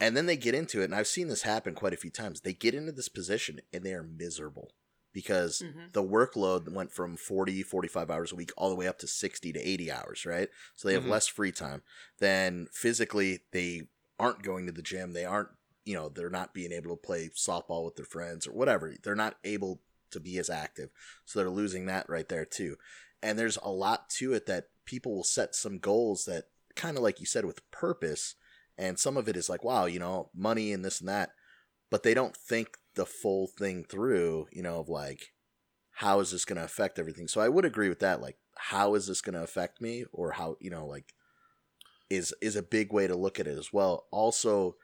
[0.00, 2.40] And then they get into it, and I've seen this happen quite a few times.
[2.40, 4.72] They get into this position and they are miserable
[5.12, 5.92] because Mhm.
[5.92, 9.52] the workload went from 40, 45 hours a week all the way up to 60
[9.52, 10.48] to 80 hours, right?
[10.74, 11.10] So they have Mhm.
[11.10, 11.82] less free time.
[12.18, 13.82] Then physically, they
[14.18, 15.12] aren't going to the gym.
[15.12, 15.50] They aren't,
[15.84, 18.94] you know, they're not being able to play softball with their friends or whatever.
[19.00, 20.90] They're not able to be as active.
[21.24, 22.76] So they're losing that right there, too.
[23.24, 26.44] And there's a lot to it that people will set some goals that
[26.76, 28.34] kind of like you said with purpose.
[28.76, 31.30] And some of it is like wow you know money and this and that.
[31.90, 35.32] But they don't think the full thing through you know of like
[35.98, 37.28] how is this going to affect everything?
[37.28, 40.04] So i would agree with that like how is this going to affect me?
[40.12, 41.14] Or how you know like
[42.10, 44.06] is is a big way to look at it as well.
[44.10, 44.76] Also,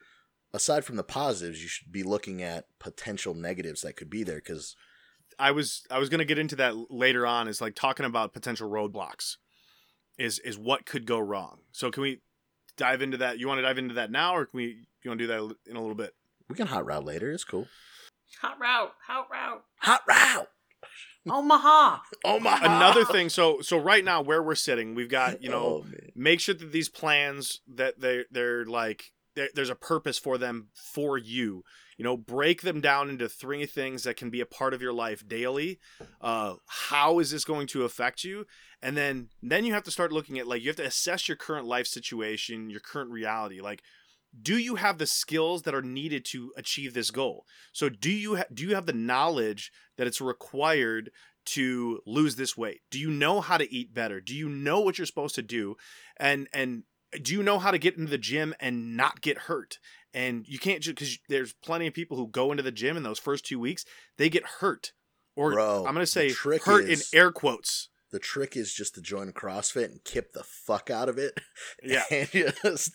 [0.55, 4.37] aside from the positives, you should be looking at potential negatives that could be there
[4.37, 4.77] because
[5.39, 7.49] I was I was gonna get into that later on.
[7.49, 9.37] Is like talking about potential roadblocks.
[10.19, 11.59] Is is what could go wrong.
[11.73, 12.21] So can we
[12.77, 13.39] dive into that?
[13.39, 14.65] You want to dive into that now, or can we?
[15.03, 16.15] You want to do that in a little bit?
[16.49, 17.31] we can hot route later.
[17.31, 17.69] It's cool.
[18.43, 19.63] Hot route, hot route.
[19.79, 20.49] Hot route.
[21.31, 21.99] Omaha.
[22.25, 22.65] Omaha.
[22.77, 23.29] Another thing.
[23.29, 26.73] So so right now where we're sitting, we've got you know Oh, make sure that
[26.73, 31.63] these plans that they they're like there- there's a purpose for them for you
[32.01, 34.95] you know break them down into three things that can be a part of your
[34.95, 35.79] life daily.
[36.19, 38.47] Uh how is this going to affect you?
[38.81, 41.37] And then then you have to start looking at like you have to assess your
[41.37, 43.61] current life situation your current reality.
[43.61, 43.83] Like
[44.43, 47.45] do you have the skills that are needed to achieve this goal?
[47.71, 51.11] So do you ha- do you have the knowledge that it's required
[51.47, 52.81] to lose this weight?
[52.91, 54.23] Do you know how to eat better?
[54.23, 55.77] Do you know what you're supposed to do?
[56.17, 56.85] And and
[57.23, 59.79] do you know how to get into the gym and not get hurt?
[60.13, 63.03] And you can't just because there's plenty of people who go into the gym in
[63.03, 63.85] those first two weeks
[64.17, 64.93] they get hurt.
[65.37, 67.89] Or Bro, i'm gonna say trick hurt is- in air quotes.
[68.11, 71.39] The trick is just to join CrossFit and kip the fuck out of it.
[71.83, 72.03] yeah.
[72.11, 72.29] and
[72.63, 72.95] just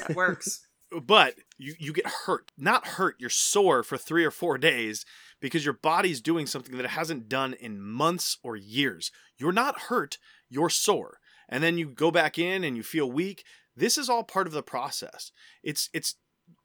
[0.00, 0.66] That works.
[1.02, 2.50] but you you get hurt.
[2.58, 5.04] Not hurt you're sore for three or four days
[5.40, 9.12] because your body's doing something that it hasn't done in months or years.
[9.38, 13.44] You're not hurt you're sore and then you go back in and you feel weak
[13.76, 15.30] this is all part of the process.
[15.62, 16.16] It's it's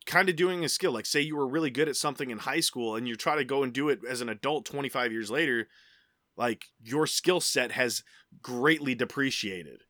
[0.05, 2.59] kind of doing a skill like say you were really good at something in high
[2.59, 5.67] school and you try to go and do it as an adult 25 years later
[6.37, 8.03] like your skill set has
[8.41, 9.83] greatly depreciated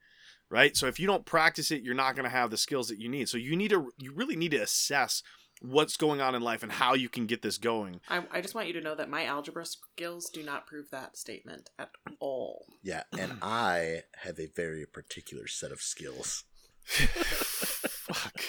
[0.50, 0.76] right?
[0.76, 3.10] So if you don't practice it you're not going to have the skills that you
[3.10, 3.28] need.
[3.30, 5.24] So you need to you really need to assess
[5.62, 8.56] what's going on in life and how you can get this going I, I just
[8.56, 12.66] want you to know that my algebra skills do not prove that statement at all.
[12.84, 13.04] yeah.
[13.18, 16.44] And I have a very particular set of skills.
[16.84, 18.42] Fuck.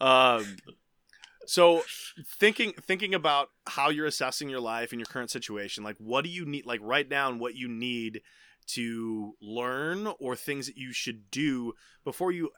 [0.00, 0.56] Um,
[1.46, 1.82] so
[2.38, 6.30] thinking thinking about how you're assessing your life and your current situation, like what do
[6.30, 6.66] you need?
[6.66, 8.22] Like write down what you need
[8.66, 12.50] to learn or things that you should do before you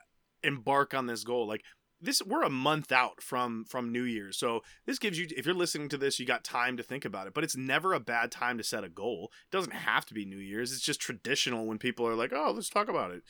[0.43, 1.47] embark on this goal.
[1.47, 1.63] Like
[2.01, 5.27] this, we're a month out from from New Year's, so this gives you.
[5.37, 7.35] If you're listening to this, you got time to think about it.
[7.35, 9.31] But it's never a bad time to set a goal.
[9.51, 10.73] It doesn't have to be New Year's.
[10.73, 13.23] It's just traditional when people are like, "Oh, let's talk about it."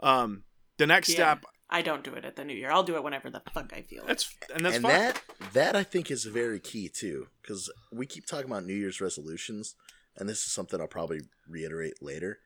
[0.00, 0.44] Um,
[0.78, 1.14] the next Yeah.
[1.14, 2.70] step I don't do it at the new year.
[2.70, 4.02] I'll do it whenever the fuck I feel.
[4.02, 4.08] like.
[4.08, 4.92] That's and that's and fine.
[4.92, 9.00] that that I think is very key too, because we keep talking about New Year's
[9.00, 9.74] resolutions,
[10.16, 12.38] and this is something I'll probably reiterate later.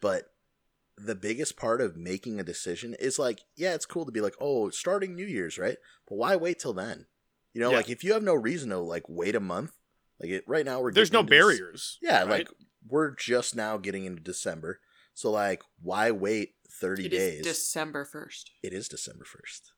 [0.00, 0.30] But
[1.04, 4.34] the biggest part of making a decision is like, yeah, it's cool to be like,
[4.40, 5.76] oh, starting New Year's, right?
[6.08, 7.06] But why wait till then?
[7.54, 7.76] You know, Yeah.
[7.78, 9.72] like if you have no reason to like wait a month,
[10.20, 11.98] like it, right now we're There's no into this- barriers.
[12.02, 12.28] yeah, right?
[12.28, 12.48] like
[12.86, 14.80] we're just now getting into December,
[15.14, 17.44] so like why wait thirty It is days?
[17.44, 18.50] December first.
[18.62, 19.72] it is December first.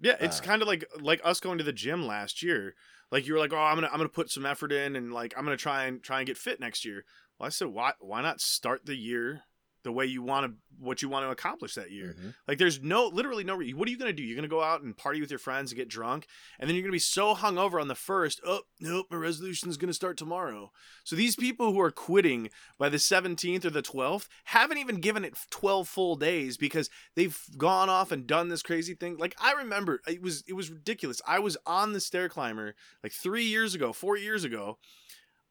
[0.00, 2.74] yeah, it's uh, kind of like like us going to the gym last year.
[3.10, 5.34] Like you were like, oh, I'm gonna I'm gonna put some effort in and like
[5.36, 7.04] I'm gonna try and try and get fit next year.
[7.38, 9.42] Well, I said, why why not start the year
[9.84, 12.16] the way you want to what you want to accomplish that year?
[12.18, 12.34] Mhm.
[12.48, 14.22] Like there's no literally no what are you gonna do?
[14.22, 16.26] You're gonna go out and party with your friends and get drunk,
[16.58, 18.40] and then you're gonna be so hungover on the first.
[18.44, 20.72] Oh nope, my resolution's gonna start tomorrow.
[21.04, 25.24] So these people who are quitting by the 17th or the 12th haven't even given
[25.24, 29.16] it 12 full days because they've gone off and done this crazy thing.
[29.18, 31.20] Like I remember, it was it was ridiculous.
[31.26, 34.78] I was on the stair climber like three years ago, four years ago.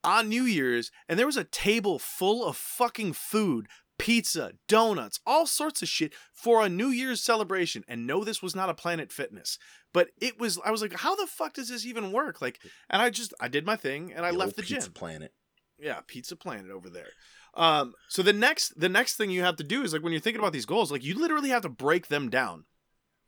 [0.04, 3.68] On New Year's, and there was a table full of fucking food,
[4.02, 7.84] pizza, donuts, all sorts of shit for a New Year's celebration.
[7.88, 9.60] And no, this was not a Planet Fitness,
[9.94, 10.60] but it was.
[10.66, 12.42] I was like, how the fuck does this even work?
[12.42, 12.60] Like,
[12.90, 14.94] and I just I did my thing and I The left the Pizza gym.
[14.94, 15.34] Planet.
[15.80, 17.10] Yeah, Pizza Planet over there.
[17.54, 20.22] Um, so the next the next thing you have to do is like when you're
[20.22, 22.66] thinking about these goals, like you literally have to break them down.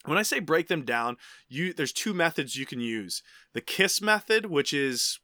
[0.06, 3.22] When I say break them down, you there's two methods you can use.
[3.54, 5.20] The KISS method, which is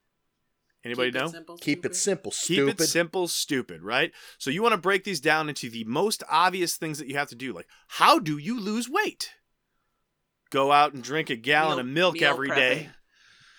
[0.84, 1.32] anybody Keep it know?
[1.32, 1.96] simple, Keep it stupid.
[1.96, 4.12] simple, Keep it simple, stupid, right?
[4.38, 7.30] So you want to break these down into the most obvious things that you have
[7.30, 7.54] to do.
[7.54, 9.32] Like, how do you lose weight?
[10.52, 12.90] Go out and drink a gallon Meal- of milk meal every day.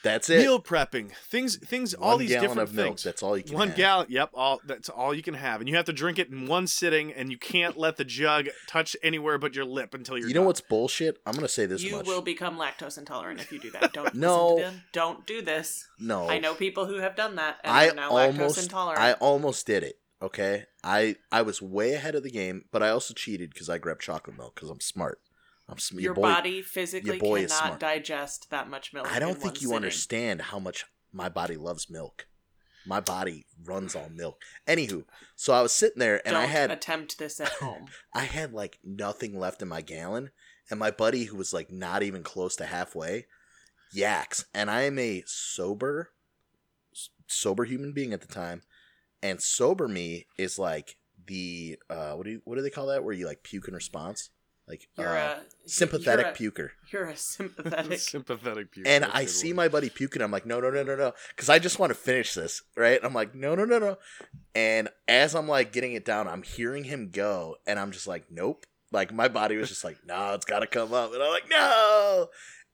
[0.00, 0.02] Prepping.
[0.02, 0.38] That's it.
[0.38, 2.86] Meal prepping, things, things, all One these gallon different of milk.
[2.88, 3.02] things.
[3.04, 3.54] That's all you can.
[3.54, 3.76] one have.
[3.76, 4.06] gallon.
[4.08, 6.66] Yep, all that's all you can have, and you have to drink it in one
[6.66, 10.28] sitting, and you can't let the jug touch anywhere but your lip until you're.
[10.28, 10.46] You know done.
[10.46, 11.18] what's bullshit?
[11.26, 12.06] I'm gonna say this You much.
[12.06, 13.92] will become lactose intolerant if you do that.
[13.92, 14.56] Don't No.
[14.56, 14.82] to them.
[14.92, 15.86] Don't do this.
[15.98, 19.00] no, I know people who have done that and I are now lactose almost, intolerant.
[19.02, 19.96] I almost did it.
[20.22, 23.78] Okay, I I was way ahead of the game, but I also cheated because I
[23.78, 25.18] grabbed chocolate milk because I'm smart.
[25.70, 29.10] I'm sm- Your boy, body physically your cannot digest that much milk.
[29.10, 29.76] I don't in think you sitting.
[29.76, 32.26] understand how much my body loves milk.
[32.86, 34.40] My body runs on milk.
[34.66, 35.04] Anywho,
[35.36, 37.86] so I was sitting there and don't I had attempt this at home.
[38.14, 40.30] I had like nothing left in my gallon,
[40.70, 43.26] and my buddy who was like not even close to halfway
[43.92, 46.10] yaks and i am a sober
[47.26, 48.62] sober human being at the time
[49.20, 53.02] and sober me is like the uh what do you what do they call that
[53.02, 54.30] where you like puke in response
[54.70, 57.98] like You're uh, a sympathetic you're a, puker You're a sympathetic.
[58.14, 58.86] Sympathetic puke.
[58.88, 59.56] and I a I see one.
[59.56, 60.22] my buddy puking.
[60.22, 63.00] I'm like, no, no, no, no, no, because I just want to finish this, right?
[63.02, 63.98] I'm like, no, no, no, no.
[64.54, 68.26] And as I'm like getting it down, I'm hearing him go, and I'm just like,
[68.30, 68.64] nope.
[68.92, 71.50] Like my body was just like, no, it's got to come up, and I'm like,
[71.50, 72.28] no.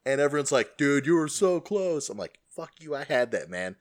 [0.05, 2.09] And everyone's like, dude, you were so close.
[2.09, 3.77] I'm like, fuck you, I had that, man.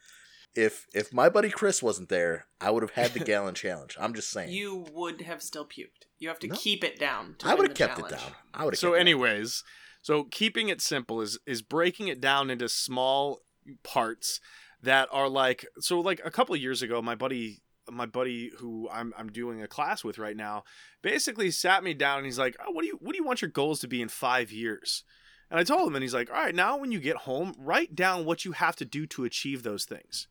[0.56, 3.98] If if my buddy Chris wasn't there, I would have had the gallon challenge.
[4.00, 4.52] I'm just saying.
[4.52, 6.05] you would have still puked.
[6.20, 6.56] You have to No.
[6.56, 7.36] keep it down.
[7.40, 8.32] To I would would have kept it down.
[8.54, 8.80] I would have.
[8.80, 9.64] So, anyways,
[10.02, 13.42] so keeping it simple is is breaking it down into small
[13.84, 14.40] parts
[14.82, 16.00] that are like so.
[16.00, 19.68] Like a couple of years ago, my buddy, my buddy who I'm I'm doing a
[19.68, 20.64] class with right now,
[21.02, 23.42] basically sat me down and he's like, oh, "What do you what do you want
[23.42, 25.04] your goals to be in five years?"
[25.52, 27.94] And I told him, and he's like, "All right, now when you get home, write
[27.94, 30.28] down what you have to do to achieve those things."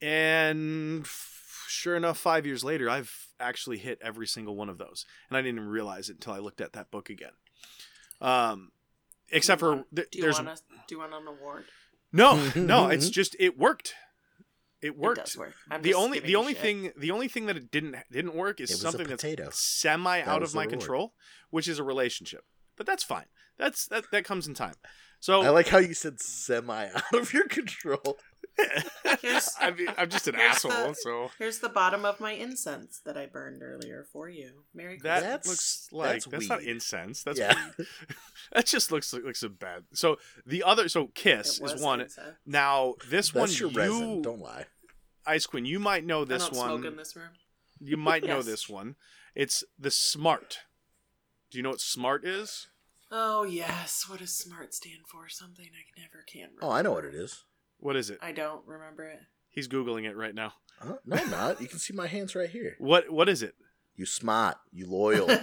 [0.00, 1.39] And f-
[1.70, 5.40] sure enough, five years later, I've actually hit every single one of those, and I
[5.42, 7.32] didn't even realize it until I looked at that book again.
[8.20, 8.72] Um,
[9.30, 10.62] except for th- Do you there's want us?
[10.88, 11.64] Do you want an award?
[12.12, 12.88] no, no.
[12.88, 13.94] It's just it worked.
[14.82, 15.18] It worked.
[15.18, 15.54] It does work.
[15.70, 16.62] I'm the just only the only shit.
[16.62, 19.22] thing the only thing that it didn't didn't work is It was a something that's
[19.22, 19.48] potato.
[19.52, 20.78] semi out of my reward.
[20.80, 21.14] control,
[21.50, 22.44] which is a relationship.
[22.76, 23.26] But that's fine.
[23.58, 24.74] That's that that comes in time.
[25.22, 28.16] So I like how you said semi out of your control.
[29.20, 30.94] Here's- I mean, I'm just an here's the- asshole.
[30.94, 34.64] so Here's the bottom of my incense that I burned earlier for you.
[34.74, 35.88] Merry that Christmas.
[35.90, 37.22] That's- looks like that's that's, not incense.
[37.22, 37.54] That's Yeah.
[38.52, 39.84] that just looks like, looks so bad.
[39.94, 42.00] So the other, so kiss is one.
[42.00, 42.36] incense.
[42.46, 44.22] Now this one, That's your you, resin.
[44.22, 44.66] Don't lie.
[45.26, 46.68] Ice Queen, you might know this I don't one.
[46.80, 47.30] smoke in this room.
[47.80, 48.96] You might know this one.
[49.34, 50.58] It's the smart.
[51.50, 52.68] Do you know what smart is?
[53.12, 55.28] Oh yes, what does SMART stand for?
[55.28, 56.42] Something I never can.
[56.54, 56.60] Remember.
[56.64, 57.42] Oh, I know what it is.
[57.80, 58.18] What is it?
[58.22, 59.20] I don't remember it.
[59.48, 60.52] He's googling it right now.
[60.78, 60.96] Huh?
[61.04, 61.60] No, I'm not.
[61.60, 62.76] You can see my hands right here.
[62.78, 63.54] What what is it?
[63.96, 64.56] You smart.
[64.72, 65.26] You loyal.
[65.30, 65.38] oh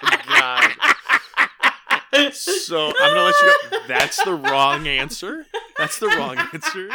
[0.00, 2.32] my God.
[2.34, 3.78] So I'm gonna let you go.
[3.88, 5.46] That's the wrong answer.
[5.78, 6.88] That's the wrong answer.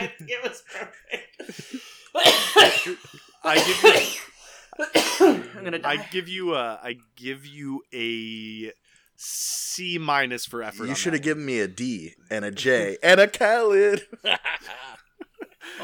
[0.00, 1.78] I think it was perfect.
[3.44, 4.20] I give you
[5.20, 5.92] I'm gonna die.
[5.92, 8.72] I give you a I give you a
[9.26, 10.86] C minus for effort.
[10.86, 14.02] you should have given me a D and a J and a Khaled.
[14.24, 14.36] oh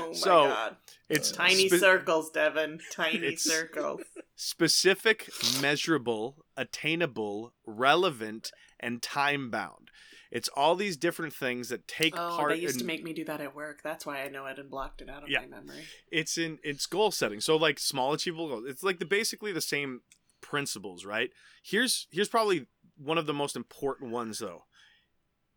[0.08, 0.76] my So, god.
[1.08, 2.78] It's Tiny spe- circles, Devin.
[2.92, 4.02] Tiny It's- circles.
[4.36, 5.28] specific,
[5.60, 9.90] measurable, attainable, relevant, and time bound.
[10.30, 13.12] It's all these different things that take Oh, part they used in to make me
[13.12, 13.80] do that at work.
[13.82, 15.40] That's why I know it and blocked it out of Yeah.
[15.40, 15.84] my memory.
[16.12, 17.40] it's in it's goal setting.
[17.40, 18.64] So like small achievable goals.
[18.68, 20.02] It's like the basically the same
[20.40, 21.30] principles, right?
[21.64, 22.66] Here's here's probably
[23.02, 24.64] one of the most important ones though.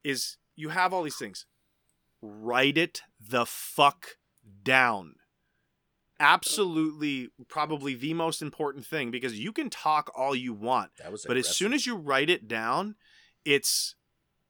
[0.04, 1.46] Is you have all these things.
[2.22, 4.18] Write it the fuck
[4.64, 5.16] down.
[6.20, 11.26] Absolutely probably the most important thing because you can talk all you want, That was.
[11.28, 12.96] but as soon as you write it down,
[13.44, 13.96] it's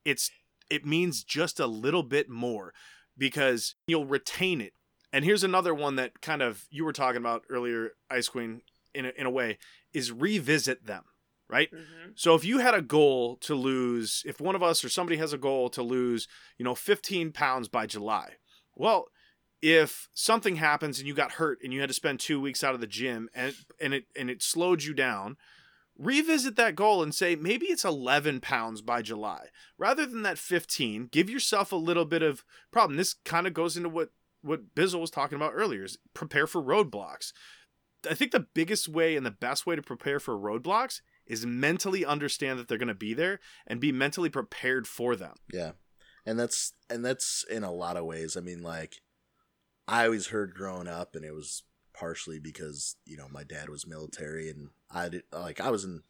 [0.06, 0.30] it's
[0.70, 2.74] it means just a little bit more
[3.18, 4.74] because you'll retain it.
[5.12, 8.62] And here's another one that kind of you were talking about earlier, Ice Queen,
[8.94, 9.58] in a, in a way,
[9.94, 11.04] is revisit them,
[11.50, 11.70] right?
[11.72, 12.12] Mm-hmm.
[12.16, 15.34] So if you had a goal to lose, if one of us or somebody has
[15.34, 16.28] a goal to lose,
[16.58, 18.34] you know, 15 pounds by July,
[18.76, 19.08] well,
[19.62, 22.74] if something happens and you got hurt and you had to spend two weeks out
[22.74, 25.38] of the gym and and it and it slowed you down,
[25.98, 31.08] revisit that goal and say maybe it's 11 pounds by July rather than that 15.
[31.12, 32.98] Give yourself a little bit of problem.
[32.98, 34.10] This kind of goes into what
[34.42, 37.32] what Bizzle was talking about earlier: is prepare for roadblocks.
[38.10, 42.06] I think the biggest way and the best way to prepare for roadblocks is mentally
[42.06, 45.36] understand that they're going to be there and be mentally prepared for them.
[45.52, 45.72] Yeah,
[46.26, 48.36] and that's and that's in a lot of ways.
[48.38, 49.02] I mean, like
[49.88, 53.88] I always heard growing up, and it was partially because you know my dad was
[53.88, 56.04] military, and I did like I was in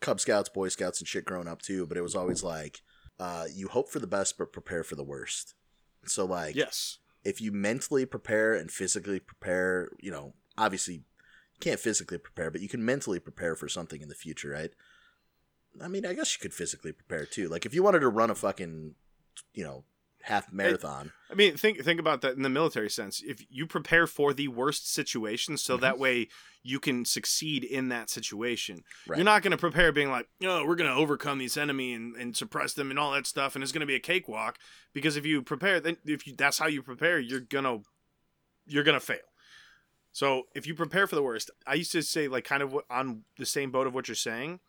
[0.00, 1.86] Cub Scouts, Boy Scouts, and shit growing up too.
[1.86, 2.80] But it was always like
[3.18, 5.54] uh, you hope for the best, but prepare for the worst.
[6.04, 6.98] So like, Yes.
[7.24, 11.02] if you mentally prepare and physically prepare, you know, obviously
[11.60, 14.70] can't physically prepare, but you can mentally prepare for something in the future, right?
[15.82, 17.48] I mean, I guess you could physically prepare too.
[17.48, 18.94] Like if you wanted to run a fucking,
[19.52, 19.84] you know,
[20.22, 23.22] half marathon, I mean, think think about that in the military sense.
[23.24, 25.80] If you prepare for the worst situation, so Mhm.
[25.82, 26.28] that way
[26.62, 28.82] you can succeed in that situation.
[29.06, 29.18] Right.
[29.18, 32.16] You're not going to prepare being like, "Oh, we're going to overcome this enemy and,
[32.16, 34.58] and suppress them and all that stuff, and it's going to be a cakewalk."
[34.92, 37.82] Because if you prepare, then if you, that's how you prepare, you're gonna
[38.66, 39.18] you're gonna fail.
[40.16, 43.24] So if you prepare for the worst, I used to say like kind of on
[43.36, 44.60] the same boat of what you're saying.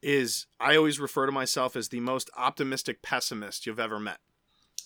[0.00, 4.16] is I always refer to myself as the most optimistic pessimist you've ever met.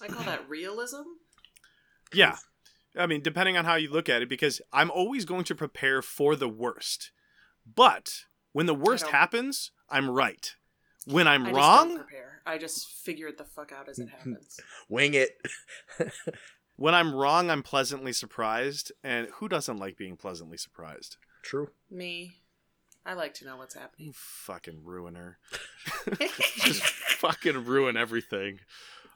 [0.02, 1.02] I call that realism.
[2.12, 2.34] Yeah.
[2.98, 6.02] I mean, depending on how you look at it, because I'm always going to prepare
[6.02, 7.12] for the worst.
[7.64, 10.52] But when the worst happens, I'm right.
[11.04, 12.42] When I'm I just don't wrong, prepare.
[12.44, 14.58] I just figure it the fuck out as it happens.
[14.88, 15.30] Wing it.
[16.76, 18.92] when I'm wrong, I'm pleasantly surprised.
[19.02, 21.16] And who doesn't like being pleasantly surprised?
[21.42, 21.68] True.
[21.90, 22.36] Me,
[23.04, 24.06] I like to know what's happening.
[24.08, 24.14] You happening.
[24.14, 25.38] fucking ruiner.
[26.18, 28.60] Just fucking ruin everything.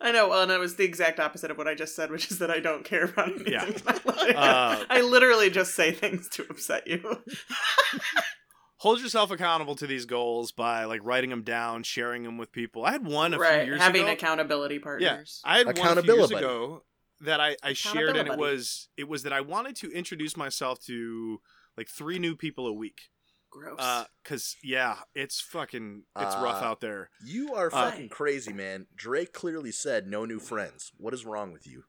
[0.02, 2.30] I know, well, and it was the exact opposite of what I just said, which
[2.30, 3.52] is that I don't care about anything.
[3.52, 3.66] Yeah.
[3.66, 4.34] in my life.
[4.34, 7.18] Uh, I literally just say things to upset you.
[8.78, 12.86] Hold yourself accountable to these goals by like writing them down, sharing them with people.
[12.86, 14.12] I had one a few right, years having ago.
[14.12, 15.42] accountability Yeah, partners.
[15.44, 15.98] I had one a few years
[16.30, 16.34] Accountability.
[16.36, 16.82] ago
[17.20, 18.40] that I, I shared, and it Accountability.
[18.54, 21.40] was it was that I wanted to introduce myself to
[21.76, 23.02] like three new people a week.
[23.50, 23.76] Gross.
[23.80, 27.10] Uh, cause yeah, it's fucking it's rough Uh, out there.
[27.24, 28.86] You are Uh, fucking crazy, man.
[28.94, 30.92] Drake clearly said no new friends.
[30.96, 31.82] What is wrong with you?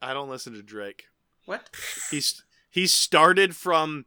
[0.00, 1.04] I don't listen to Drake.
[1.44, 1.68] what?
[2.10, 4.04] He's he started from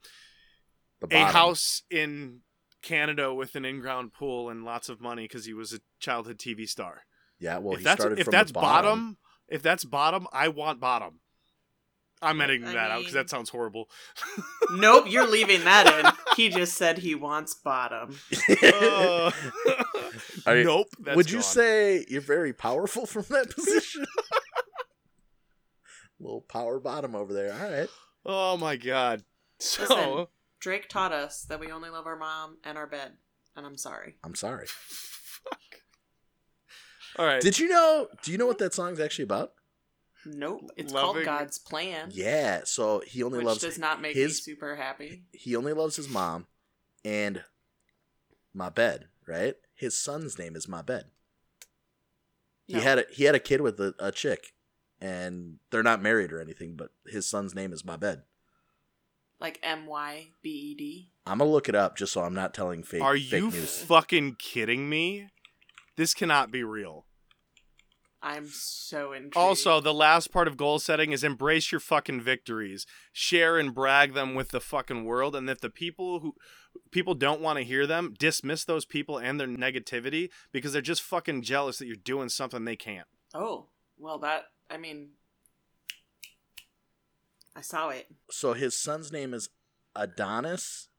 [1.10, 2.42] a house in
[2.82, 6.68] Canada with an in-ground pool and lots of money because he was a childhood TV
[6.68, 7.02] star.
[7.40, 8.86] Yeah, well, if he that's started if from that's the bottom.
[8.86, 9.18] bottom,
[9.52, 11.20] if that's bottom, I want bottom.
[12.24, 13.90] I'm editing I that out because that sounds horrible.
[14.74, 16.10] Nope, you're leaving that in.
[16.38, 18.18] He just said he wants bottom.
[18.64, 19.32] Uh,
[20.46, 20.88] Are you- nope.
[21.00, 21.44] That's Would you gone.
[21.44, 24.06] say you're very powerful from that position?
[26.22, 27.52] Little power bottom over there.
[27.54, 27.90] All right.
[28.26, 29.24] Oh my god.
[29.60, 30.28] So Listen.
[30.62, 33.14] Drake taught us that we only love our mom and our bed,
[33.58, 34.16] and I'm sorry.
[34.24, 34.68] I'm sorry.
[34.68, 35.60] fuck.
[37.22, 37.42] All right.
[37.42, 38.08] Did you know?
[38.24, 39.54] Do you know what that song's actually about?
[40.26, 42.62] Nope, it's Loving- called God's plan, Yeah.
[42.66, 45.24] So he only which loves does not make his- me super happy.
[45.32, 46.48] he only loves his mom
[47.04, 47.44] and
[48.54, 49.08] my bed.
[49.28, 49.56] Right.
[49.76, 51.06] His son's name is my bed.
[52.68, 52.80] He No.
[52.82, 54.54] had a he had a kid with a, a chick,
[55.00, 56.76] and they're not married or anything.
[56.76, 58.24] But his son's name is my bed.
[59.40, 61.12] like M Y B E D.
[61.26, 63.02] I'm gonna look it up just so I'm not telling fake.
[63.02, 63.82] Are fake you news.
[63.84, 65.30] fucking kidding me?
[65.96, 67.06] This cannot be real.
[68.24, 69.36] I'm so intrigued.
[69.38, 72.86] Also, the last part of goal setting is embrace your fucking victories.
[73.12, 76.36] Share and brag them with the fucking world and if the people who
[76.92, 81.02] people don't want to hear them, dismiss those people and their negativity because they're just
[81.02, 83.08] fucking jealous that you're doing something they can't.
[83.34, 83.68] oh
[83.98, 85.10] well, that I mean,
[87.56, 88.08] I saw it.
[88.30, 89.50] So his son's name is
[89.96, 90.90] Adonis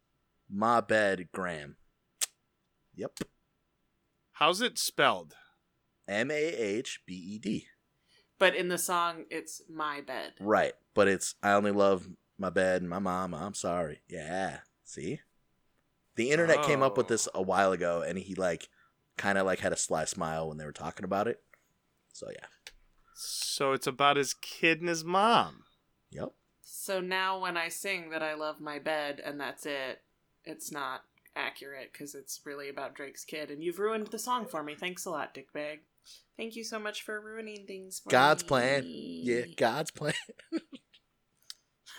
[0.53, 1.77] Mahbed Graham.
[2.95, 3.21] Yep.
[4.33, 5.35] How's it spelled?
[6.13, 7.67] M A H B E D.
[8.39, 10.33] But in the song, it's my bed.
[10.41, 10.73] Right.
[10.95, 12.09] But it's I only love
[12.39, 13.35] my bed and my mom.
[13.35, 14.03] I'm sorry.
[14.09, 14.59] Yeah.
[14.85, 15.21] See?
[16.17, 17.09] The internet came up with Oh.
[17.09, 18.69] this a while ago and he like
[19.17, 21.41] kind of like had a sly smile when they were talking about it.
[22.13, 22.47] So yeah.
[23.15, 25.65] So it's about his kid and his mom.
[26.11, 26.33] Yep.
[26.63, 30.01] So now when I sing that I love my bed and that's it,
[30.45, 31.05] it's not
[31.37, 33.51] accurate because it's really about Drake's kid.
[33.51, 34.75] And you've ruined the song for me.
[34.75, 35.79] Thanks a lot, Dickbag.
[36.37, 38.49] Thank you so much for ruining things for God's me.
[38.49, 38.85] plan.
[38.87, 40.15] Yeah, God's plan.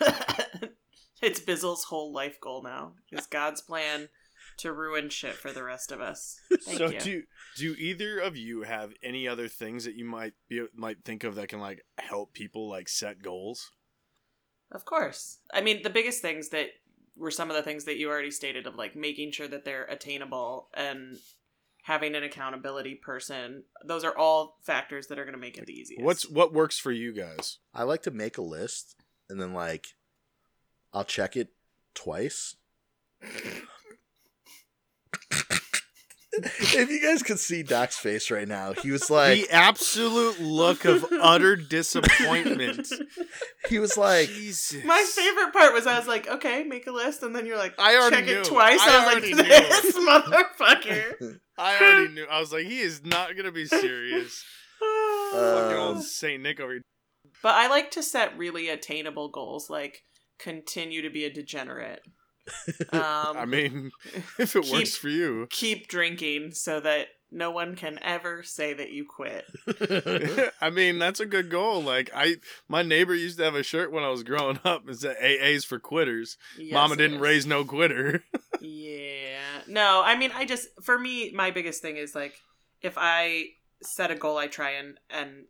[1.22, 2.94] it's Bizzle's whole life goal now.
[3.12, 4.08] Is God's plan
[4.58, 6.40] to ruin shit for the rest of us.
[6.62, 7.00] Thank so you.
[7.00, 7.22] do
[7.56, 11.34] do either of you have any other things that you might be might think of
[11.36, 13.70] that can like help people like set goals?
[14.72, 15.38] Of course.
[15.52, 16.68] I mean, the biggest things that
[17.16, 19.84] were some of the things that you already stated of like making sure that they're
[19.84, 21.16] attainable and
[21.84, 23.62] having an accountability person.
[23.84, 26.02] Those are all factors that are going to make it the easiest.
[26.02, 27.58] What's what works for you guys?
[27.74, 28.96] I like to make a list
[29.28, 29.88] and then like
[30.92, 31.48] I'll check it
[31.94, 32.56] twice.
[36.58, 40.84] if you guys could see Doc's face right now, he was like the absolute look
[40.84, 42.88] of utter disappointment.
[43.68, 44.84] he was like Jesus.
[44.84, 47.74] My favorite part was I was like, okay, make a list, and then you're like,
[47.78, 48.40] I already check knew.
[48.40, 48.80] it twice.
[48.80, 49.50] I I, was already like, knew.
[49.82, 51.38] this motherfucker.
[51.58, 52.26] I already knew.
[52.30, 54.44] I was like, he is not gonna be serious.
[55.32, 56.82] Fucking Um, old Saint Nick over here.
[57.42, 60.02] but I like to set really attainable goals, like
[60.38, 62.00] continue to be a degenerate.
[62.92, 63.00] Um,
[63.36, 63.90] I mean,
[64.38, 65.46] if it keep- works for you.
[65.50, 69.44] keep drinking so that no one can ever say that you quit.
[70.60, 71.82] I mean, that's a good goal.
[71.82, 72.36] Like I,
[72.68, 74.88] my neighbor used to have a shirt when I was growing up.
[74.88, 77.20] It said "AA's for quitters." Yes, Mama didn't is.
[77.22, 78.24] raise no quitter.
[78.60, 79.60] Yeah.
[79.68, 82.34] No, I mean, I just for me, my biggest thing is like
[82.80, 83.48] if I
[83.82, 85.44] set a goal, I try and and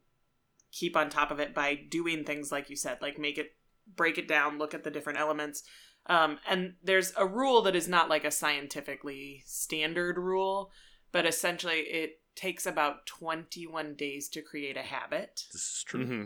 [0.73, 3.53] keep on top of it by doing things like you said, like make it
[3.95, 5.63] break it down, look at the different elements.
[6.07, 10.71] Um, and there's a rule that is not like a scientifically standard rule,
[11.13, 16.05] but essentially it takes about 21 days to create a habit This is true.
[16.07, 16.25] hmm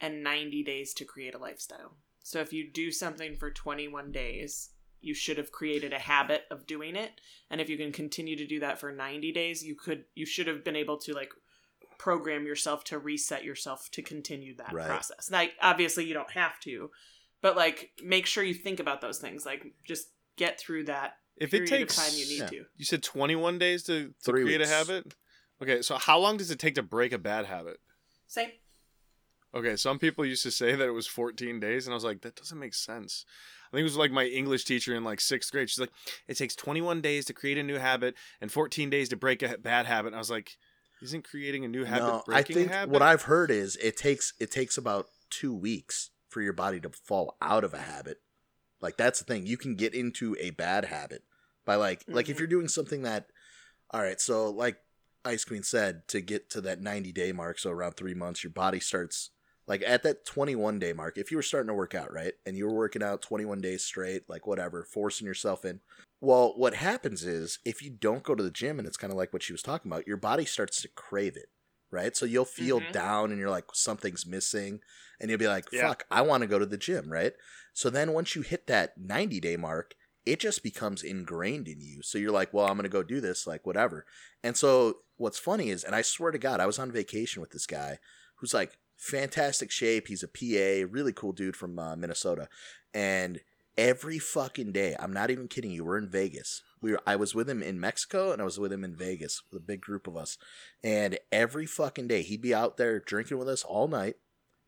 [0.00, 1.96] and 90 days to create a lifestyle.
[2.22, 6.66] So if you do something for 21 days, you should have created a habit of
[6.66, 7.20] doing it.
[7.48, 10.46] And if you can continue to do that for 90 days, you could you should
[10.48, 11.32] have been able to like
[11.96, 14.86] program yourself to reset yourself to continue that Right.
[14.86, 15.30] process.
[15.30, 16.90] Like obviously you don't have to,
[17.44, 19.44] but like make sure you think about those things.
[19.44, 22.46] Like just get through that If it takes, time you need Yeah.
[22.46, 22.64] to.
[22.78, 24.70] you said 21 days to, to Three create weeks.
[24.70, 25.14] a habit.
[25.62, 27.80] Okay, so how long does it take to break a bad habit?
[28.26, 28.48] Same.
[29.54, 32.22] Okay, some people used to say that it was 14 days, and I was like,
[32.22, 33.24] that doesn't make sense.
[33.68, 35.68] I think it was like my English teacher in like sixth grade.
[35.68, 35.92] She's like,
[36.26, 39.58] it takes 21 days to create a new habit and 14 days to break a
[39.58, 40.08] bad habit.
[40.08, 40.56] And I was like,
[41.02, 42.92] isn't creating a new habit No, I think a habit?
[42.92, 46.90] what I've heard is it takes it takes about two weeks for your body to
[46.90, 48.20] fall out of a habit.
[48.80, 49.46] Like that's the thing.
[49.46, 51.22] You can get into a bad habit
[51.64, 52.38] by like like if Mhm.
[52.40, 53.30] you're doing something that
[53.90, 54.78] all right, so like
[55.24, 58.50] Ice Queen said, to get to that 90 day mark, so around three months, your
[58.50, 59.30] body starts
[59.68, 61.16] like at that 21 day mark.
[61.16, 63.84] If you were starting to work out, right, and you were working out 21 days
[63.84, 65.80] straight, like whatever, forcing yourself in.
[66.20, 69.16] Well, what happens is if you don't go to the gym, and it's kind of
[69.16, 71.48] like what she was talking about, your body starts to crave it,
[71.94, 72.16] right?
[72.16, 72.92] So you'll feel Mhm.
[72.92, 74.80] down, and you're like something's missing,
[75.20, 75.82] and you'll be like, Yeah.
[75.88, 77.34] "Fuck, I want to go to the gym," right?
[77.72, 79.94] So then once you hit that 90 day mark,
[80.26, 82.02] it just becomes ingrained in you.
[82.02, 84.06] So you're like, well, I'm going to go do this, like, whatever.
[84.42, 87.50] And so what's funny is, and I swear to God, I was on vacation with
[87.50, 87.98] this guy
[88.36, 90.08] who's like fantastic shape.
[90.08, 92.48] He's a PA, really cool dude from uh, Minnesota.
[92.94, 93.40] And
[93.76, 96.62] every fucking day, I'm not even kidding you, we're in Vegas.
[96.84, 99.42] We were, I was with him in Mexico and I was with him in Vegas
[99.50, 100.36] with a big group of us.
[100.82, 104.16] And every fucking day, he'd be out there drinking with us all night.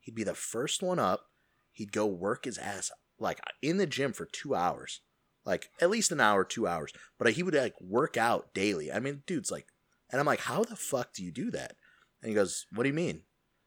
[0.01, 1.27] He'd be the first one up.
[1.73, 5.03] He'd go work his ass like in the gym for two hours,
[5.45, 6.91] like at least an hour, two hours.
[7.19, 8.91] But he would like work out daily.
[8.91, 9.67] I mean, dude's like,
[10.11, 11.77] and I'm like, how the fuck do you do that?
[12.23, 13.25] And he goes, what do you mean?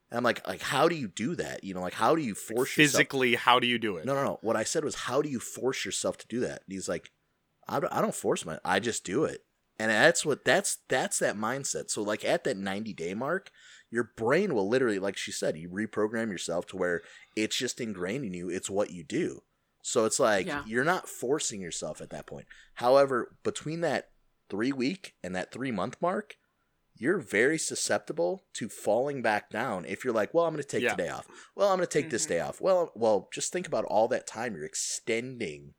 [0.09, 1.63] And I'm like, like how do you do that?
[1.63, 2.93] You know, like how do you force yourself?
[2.93, 4.07] Physically, how do you do it?
[4.07, 4.39] No, no, no.
[4.41, 6.63] What I said was, how do you force yourself to do that?
[6.65, 7.11] And he's like,
[7.69, 9.41] I don't, I don't force my, I just do it.
[9.81, 11.89] And that's what that's that's that mindset.
[11.89, 13.49] So like at that 90 day mark,
[13.89, 17.01] your brain will literally, like she said, you reprogram yourself to where
[17.37, 18.49] it's just ingrained in you.
[18.49, 19.39] It's what you do.
[19.81, 20.63] So it's like Yeah.
[20.67, 22.47] you're not forcing yourself at that point.
[22.75, 24.09] However, between that
[24.49, 26.35] three week and that three month mark,
[26.95, 30.83] you're very susceptible to falling back down if you're like, well, I'm going to take
[30.83, 30.95] Yeah.
[30.95, 31.25] today off.
[31.55, 32.29] Well, I'm going to take this Mhm.
[32.29, 32.59] day off.
[32.59, 35.75] Well, well, just think about all that time you're extending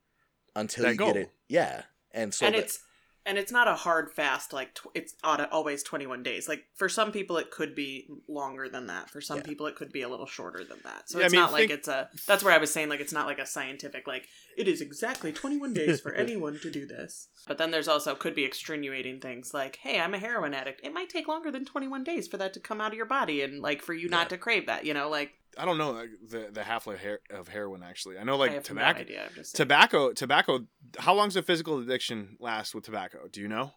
[0.61, 1.13] until That you goal.
[1.15, 1.33] get it.
[1.49, 1.83] Yeah,
[2.13, 2.79] and so and that- it's
[3.27, 5.15] and it's not a hard fast like tw- it's
[5.53, 9.37] always 21 days like for some people it could be longer than that for some
[9.37, 9.43] Yeah.
[9.43, 11.53] people it could be a little shorter than that so Yeah, I it's mean, not
[11.53, 14.27] like it's a that's where i was saying like it's not like a scientific like
[14.57, 18.35] it is exactly 21 days for anyone to do this but then there's also could
[18.35, 22.03] be extenuating things like hey i'm a heroin addict it might take longer than 21
[22.03, 24.17] days for that to come out of your body and like for you Yeah.
[24.17, 27.49] not to crave that you know like I don't know the the half life of
[27.49, 27.83] heroin.
[27.83, 28.99] Actually, I know like have tobacco.
[28.99, 29.57] no idea i'm just.
[29.57, 30.67] Tobacco, tobacco.
[30.99, 33.29] How long does a physical addiction last with tobacco?
[33.31, 33.73] Do you know?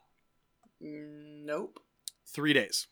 [0.84, 1.80] Mm, nope
[2.26, 2.88] Three days.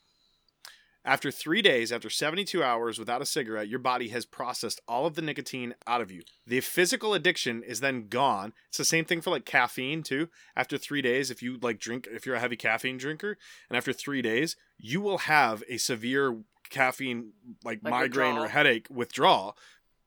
[1.04, 5.16] After three days, after 72 hours without a cigarette, your body has processed all of
[5.16, 6.22] the nicotine out of you.
[6.46, 8.54] The physical addiction is then gone.
[8.70, 10.30] It's the same thing for like caffeine too.
[10.56, 13.36] After three days, if you like drink, if you're a heavy caffeine drinker,
[13.68, 18.88] and after three days, you will have a severe caffeine like, Like migraine or headache
[18.90, 19.56] withdrawal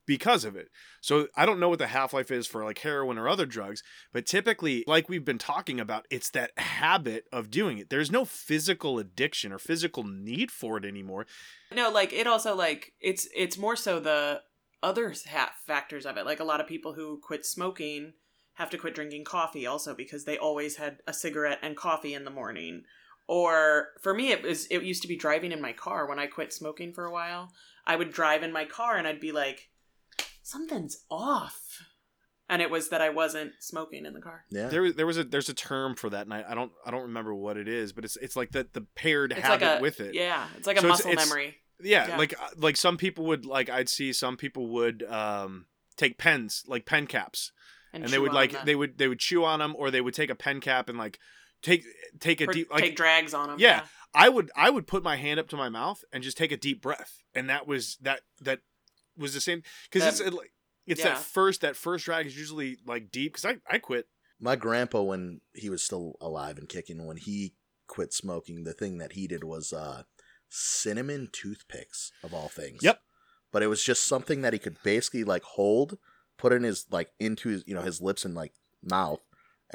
[0.05, 0.69] because of it.
[1.01, 3.83] So I don't know what the half life is for like heroin or other drugs,
[4.13, 7.89] but typically, like we've been talking about, it's that habit of doing it.
[7.89, 11.25] There's no physical addiction or physical need for it anymore.
[11.73, 14.41] No, like it also like it's it's more so the
[14.83, 16.25] other half factors of it.
[16.25, 18.13] Like a lot of people who quit smoking
[18.55, 22.25] have to quit drinking coffee also because they always had a cigarette and coffee in
[22.25, 22.83] the morning.
[23.27, 26.27] Or for me, it was it used to be driving in my car when I
[26.27, 27.51] quit smoking for a while.
[27.87, 29.69] I would drive in my car and I'd be like,
[30.43, 31.81] something's off,
[32.49, 34.45] and it was that I wasn't smoking in the car.
[34.49, 34.67] yeah.
[34.67, 37.03] There, there was a there's a term for that, and I, I don't I don't
[37.03, 39.81] remember what it is, but it's it's like the the paired It's habit like a
[39.81, 40.13] with it.
[40.15, 41.55] yeah, it's like a So it's- muscle it's- memory.
[41.83, 42.17] Yeah, Yeah.
[42.17, 45.65] like uh, like some people would like I'd see some people would um
[45.97, 47.51] take pens like pen caps
[47.91, 48.65] and, they would like them.
[48.65, 50.97] they would they would chew on them or they would take a pen cap and
[50.97, 51.19] like
[51.65, 51.83] take
[52.19, 53.57] take a Or deep like take drags on them.
[53.59, 53.83] Yeah.
[54.13, 56.57] I would I would put my hand up to my mouth and just take a
[56.57, 58.59] deep breath, and that was that that
[59.17, 59.61] was the same
[59.91, 60.53] because it's That- it, like
[60.85, 61.15] it's yeah.
[61.15, 64.07] that first that first drag is usually like deep because I I quit
[64.39, 67.55] My grandpa, when he was still alive and kicking, when he
[67.87, 70.03] quit smoking, the thing that he did was uh,
[70.49, 72.83] cinnamon toothpicks of all things.
[72.83, 72.99] Yep.
[73.51, 75.97] But it was just something that he could basically like hold,
[76.37, 78.53] put in his like into his you know his lips and like
[78.83, 79.19] mouth,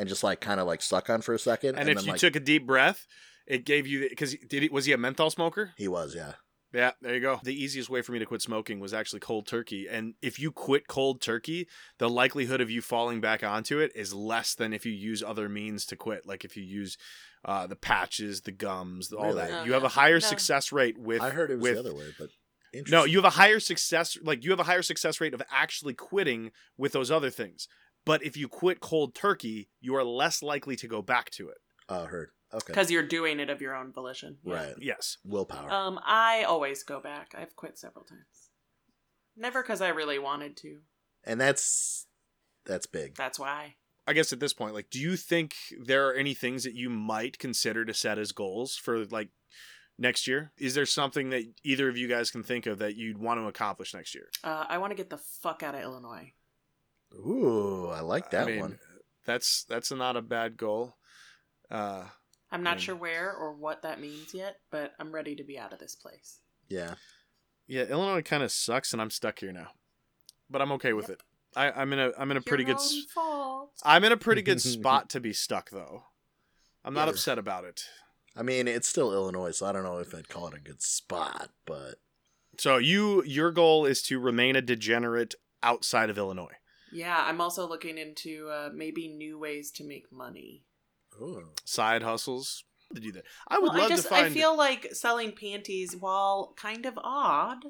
[0.00, 1.76] and just like kind of like suck on for a second.
[1.76, 3.06] and, if then, you like, took a deep breath
[3.50, 5.72] it gave you because did he was he a menthol smoker?
[5.76, 6.34] He was, yeah.
[6.72, 7.40] Yeah, there you go.
[7.42, 9.88] The easiest way for me to quit smoking was actually cold turkey.
[9.90, 11.66] And if you quit cold turkey,
[11.98, 15.48] the likelihood of you falling back onto it is less than if you use other
[15.48, 16.26] means to quit.
[16.26, 16.96] Like if you use
[17.44, 19.38] uh, the patches, the gums, all Really?
[19.38, 19.62] that.
[19.62, 20.20] Oh, you have a higher No.
[20.20, 21.20] success rate with.
[21.20, 22.28] I heard it was with, the other way, but
[22.88, 24.16] No, you have a higher success.
[24.22, 27.66] Like you have a higher success rate of actually quitting with those other things.
[28.10, 31.58] But if you quit cold turkey, you are less likely to go back to it.
[31.88, 32.30] Oh, heard.
[32.52, 32.64] Okay.
[32.66, 34.38] Because you're doing it of your own volition.
[34.42, 34.54] Yeah.
[34.54, 34.74] Right.
[34.80, 35.18] Yes.
[35.24, 35.70] Willpower.
[35.70, 37.36] Um, I always go back.
[37.38, 38.50] I've quit several times.
[39.36, 40.78] Never because I really wanted to.
[41.22, 42.08] and that's
[42.66, 43.14] that's big.
[43.14, 43.76] That's why.
[44.08, 46.90] I guess at this point, like, do you think there are any things that you
[46.90, 49.28] might consider to set as goals for like
[50.00, 50.50] next year?
[50.58, 53.46] Is there something that either of you guys can think of that you'd want to
[53.46, 54.30] accomplish next year?
[54.42, 56.32] Uh, I want to get the fuck out of Illinois.
[57.14, 58.78] Ooh, I like that I mean, one.
[59.26, 60.96] That's that's not a bad goal.
[61.70, 62.04] Uh,
[62.50, 62.80] I'm not Mm.
[62.80, 65.94] sure where or what that means yet, but I'm ready to be out of this
[65.94, 66.40] place.
[66.68, 66.94] Yeah.
[67.66, 69.68] yeah, Illinois kind of sucks, and I'm stuck here now,
[70.48, 71.20] but I'm okay with it.
[71.56, 72.76] I, I'm in a I'm in a pretty good.
[72.78, 73.72] own fault.
[73.82, 76.04] I'm in a pretty good spot to be stuck though.
[76.84, 77.12] I'm not Yeah.
[77.14, 77.84] upset about it.
[78.36, 80.80] I mean, it's still Illinois, so I don't know if I'd call it a good
[80.80, 81.96] spot, but
[82.56, 86.54] So you your goal is to remain a degenerate outside of Illinois.
[86.92, 90.62] Yeah, I'm also looking into uh, maybe new ways to make money.
[91.20, 91.50] ooh.
[91.64, 92.64] Side hustles
[92.94, 93.24] to do that.
[93.48, 94.26] I would Well, love I just to find.
[94.26, 97.64] I feel like selling panties, while kind of odd,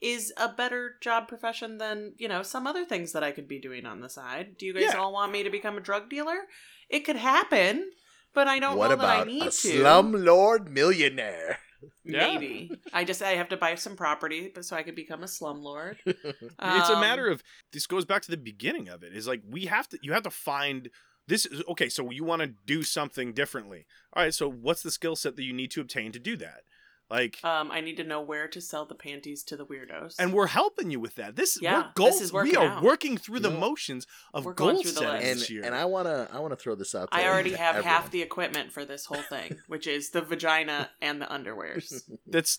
[0.00, 3.60] is a better job profession than you know some other things that I could be
[3.60, 4.56] doing on the side.
[4.58, 4.98] Do you guys Yeah.
[4.98, 6.46] all want me to become a drug dealer?
[6.88, 7.90] It could happen,
[8.32, 9.50] but I don't what know that I need a to.
[9.50, 11.58] slumlord millionaire?
[12.04, 12.26] Yeah.
[12.26, 15.26] Maybe I just I have to buy some property, but so I could become a
[15.26, 15.96] slumlord.
[16.06, 19.14] it's a Um, matter of this goes back to the beginning of it.
[19.14, 20.88] Is like we have to you have to find
[21.26, 21.88] this is okay.
[21.88, 23.86] So you want to do something differently.
[24.14, 24.34] All right.
[24.34, 26.62] So what's the skill set that you need to obtain to do that?
[27.10, 30.16] Like, Um, I need to know where to sell the panties to the weirdos.
[30.18, 31.36] and we're helping you with that.
[31.36, 32.20] This Yeah, we're this goals.
[32.20, 32.82] is we are out.
[32.82, 35.26] working through the You know, motions of we're going goal through the setting list.
[35.30, 35.64] and this year.
[35.64, 37.10] and I wanna I wanna throw this out.
[37.10, 40.90] To I already have half the equipment for this whole thing, which is the vagina
[41.00, 42.02] and the underwears.
[42.26, 42.58] That's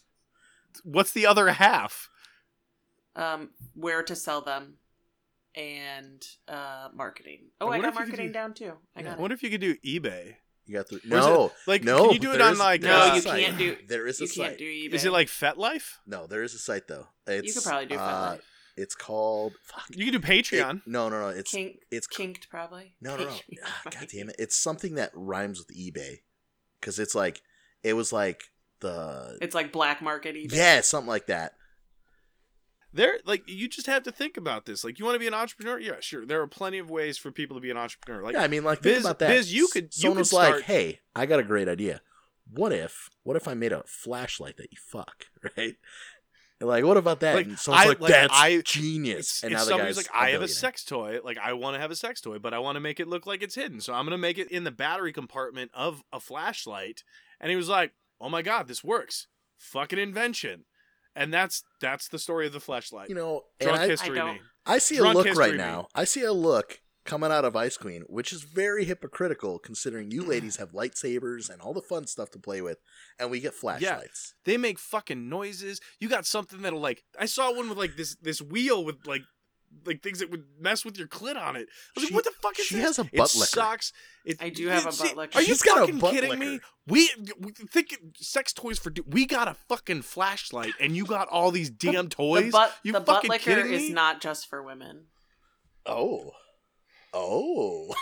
[0.83, 2.09] what's the other half?
[3.15, 4.75] um, where to sell them,
[5.55, 7.49] and uh, marketing.
[7.59, 8.73] Oh, I I, got if you could marketing do- down too.
[8.95, 9.03] I Yeah.
[9.03, 9.19] got I it.
[9.19, 10.35] wonder if you could do eBay.
[10.69, 12.03] You got the Or is no Like, no.
[12.05, 12.81] can you do it on is- like?
[12.83, 13.43] No, uh, you site.
[13.43, 14.45] can't do- There is a You site.
[14.49, 14.93] can't do eBay.
[14.93, 15.93] Is it like FetLife?
[16.05, 17.07] No, there is a site though.
[17.25, 18.41] It's, you could probably do uh, FetLife.
[18.77, 19.53] It's called.
[19.65, 19.85] Fuck.
[19.89, 20.83] You can do It- Patreon.
[20.85, 21.27] no, no, no.
[21.29, 22.93] It's Kink, it's kinked probably.
[23.01, 23.35] no, no, no.
[23.65, 24.35] Ah, God damn it!
[24.37, 26.19] It's something that rhymes with eBay,
[26.79, 27.41] because it's like
[27.81, 28.43] it was like
[28.79, 30.53] the It's like black market eBay.
[30.55, 31.53] yeah, something like that.
[32.93, 34.83] There like you just have to think about this.
[34.83, 35.79] Like you want to be an entrepreneur?
[35.79, 36.25] Yeah sure.
[36.25, 38.23] There are plenty of ways for people to be an entrepreneur.
[38.23, 39.27] Like yeah, I mean, like think Biz- about that.
[39.29, 42.01] Biz, you could- you could was like, start- "Hey, I got a great idea.
[42.51, 45.27] What if, what if I made a flashlight that you fuck,
[45.57, 45.75] right?
[46.59, 47.35] And like, what about that?
[47.35, 50.07] Like, and someone's I- like, like, "That's I- genius." it's, and now the somebody's guy's
[50.07, 51.19] like i have a sex toy.
[51.23, 53.25] Like i want to have a sex toy but i want to make it look
[53.27, 53.79] like it's hidden.
[53.81, 57.03] So i'm going to make it in the battery compartment of a flashlight.
[57.39, 59.27] And he was like oh my god this works.
[59.57, 60.65] Fucking invention
[61.15, 64.41] and that's that's the story of the flashlight You know, drunk I, history don't- me
[64.65, 65.57] I see a look right me.
[65.57, 65.87] now.
[65.95, 70.21] I see a look coming out of Ice Queen, which is very hypocritical considering you
[70.23, 72.77] ladies have lightsabers and all the fun stuff to play with,
[73.17, 74.35] and we get flashlights.
[74.45, 77.95] Yeah, they make fucking noises you got something that'll like i saw one with like
[77.97, 79.21] this this wheel with like
[79.85, 81.67] like things that would mess with your clit on it.
[81.95, 83.45] I was She- like, "What the fuck is she this?" has a it butt licker.
[83.47, 83.93] sucks.
[84.25, 85.37] It, I do have a see, butt licker.
[85.37, 86.59] Are you She's got a fucking butt kidding me?
[86.87, 87.09] We,
[87.39, 91.69] we think sex toys for we got a fucking flashlight, and you got all these
[91.69, 92.45] damn toys.
[92.45, 95.05] The butt, you the butt licker is not just for women.
[95.85, 96.31] Oh,
[97.13, 97.93] oh,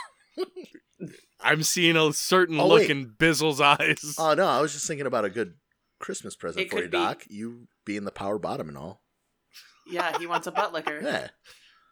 [1.39, 2.89] I'm seeing a certain Oh, look wait.
[2.89, 4.15] in Bizzle's eyes.
[4.17, 4.47] oh no!
[4.47, 5.53] I was just thinking about a good
[5.99, 7.23] Christmas present It for you, could be- Doc.
[7.29, 9.01] You being the power bottom and all.
[9.89, 10.99] Yeah, he wants a butt licker.
[11.01, 11.27] Yeah,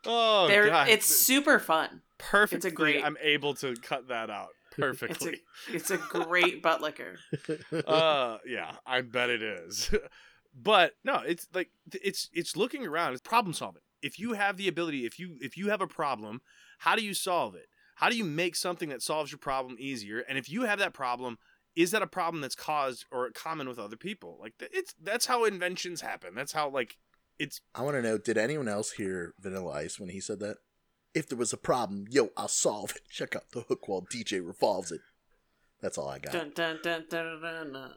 [0.06, 2.02] oh They're- god, it's super fun.
[2.18, 2.66] perfect.
[2.66, 5.42] it's a great- I'm able to cut that out It's a perfectly.
[5.72, 7.18] it's a great butt licker.
[7.88, 9.94] uh yeah i bet it is
[10.56, 14.68] but no it's like it's it's looking around it's problem solving if you have the
[14.68, 16.42] ability if you if you have a problem
[16.80, 20.20] how do you solve it how do you make something that solves your problem easier
[20.28, 21.38] and if you have that problem
[21.76, 25.44] is that a problem that's caused or common with other people like it's that's how
[25.46, 26.98] inventions happen that's how like
[27.40, 30.58] it's I want to know: Did anyone else hear Vanilla Ice when he said that?
[31.14, 33.02] If there was a problem, yo, I'll solve it.
[33.10, 35.02] Check out the hook while DJ revolves it.
[35.82, 36.34] That's all I got.
[36.34, 37.94] Dun, dun, dun, dun, dun, dun.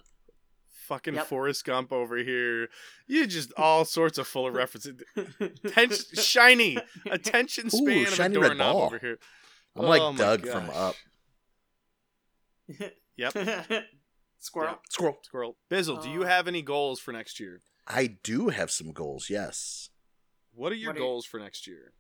[0.87, 1.27] fucking Yep.
[1.27, 2.69] Forrest Gump over here.
[3.09, 5.01] You just all sorts of full of references.
[5.65, 6.79] Attention, shiny
[7.11, 8.83] attention span Ooh, of a shiny red doorknob ball.
[8.87, 9.19] over here.
[9.75, 10.71] I'm like Oh my Dug from.
[10.71, 10.95] Up.
[13.17, 13.33] Yep.
[14.39, 14.79] Squirrel.
[14.89, 15.19] Squirrel.
[15.23, 15.57] Squirrel.
[15.71, 16.27] Bizzle, do you Oh.
[16.27, 17.61] have any goals for next year?
[17.89, 19.29] I do have some goals.
[19.31, 19.89] Yes.
[20.55, 21.93] What are your What are you- goals for next year?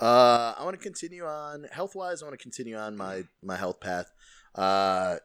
[0.00, 2.22] Uh, I want to continue on health wise.
[2.22, 4.10] I want to continue on my my health path.
[4.54, 5.18] Uh,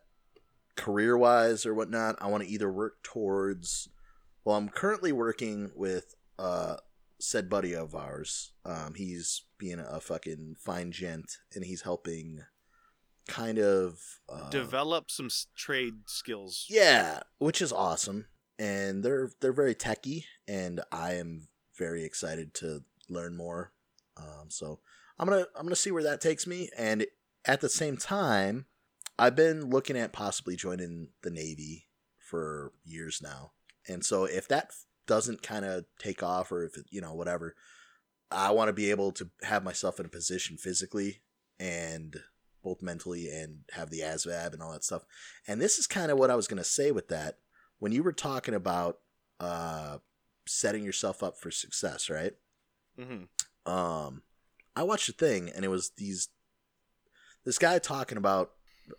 [0.75, 3.89] career wise or whatnot, I want to either work towards.
[4.45, 6.77] Well, I'm currently working with uh
[7.19, 8.51] said buddy of ours.
[8.65, 12.43] Um, he's being a fucking fine gent, and he's helping
[13.27, 13.99] kind of
[14.29, 16.65] uh, Develop some trade skills.
[16.69, 18.27] Yeah, which is awesome,
[18.59, 21.47] and they're they're very techy, and I am
[21.77, 23.71] very excited to learn more.
[24.17, 24.79] Um, so
[25.19, 27.05] I'm gonna I'm gonna see where that takes me, and
[27.45, 28.65] at the same time,
[29.17, 31.87] I've been looking at possibly joining the Navy
[32.17, 33.51] for years now,
[33.87, 34.71] and so if that
[35.05, 37.55] doesn't kind of take off, or if it, you know whatever,
[38.31, 41.21] I want to be able to have myself in a position physically
[41.59, 42.17] and
[42.63, 45.03] both mentally and have the ASVAB and all that stuff.
[45.47, 47.37] And this is kind of what I was going to say with that.
[47.79, 48.97] When you were talking about
[49.39, 49.97] uh,
[50.47, 52.33] setting yourself up for success, right?
[52.99, 53.71] Mm-hmm.
[53.71, 54.23] Um,
[54.75, 56.29] I watched a thing, and it was these
[57.45, 58.51] this guy talking about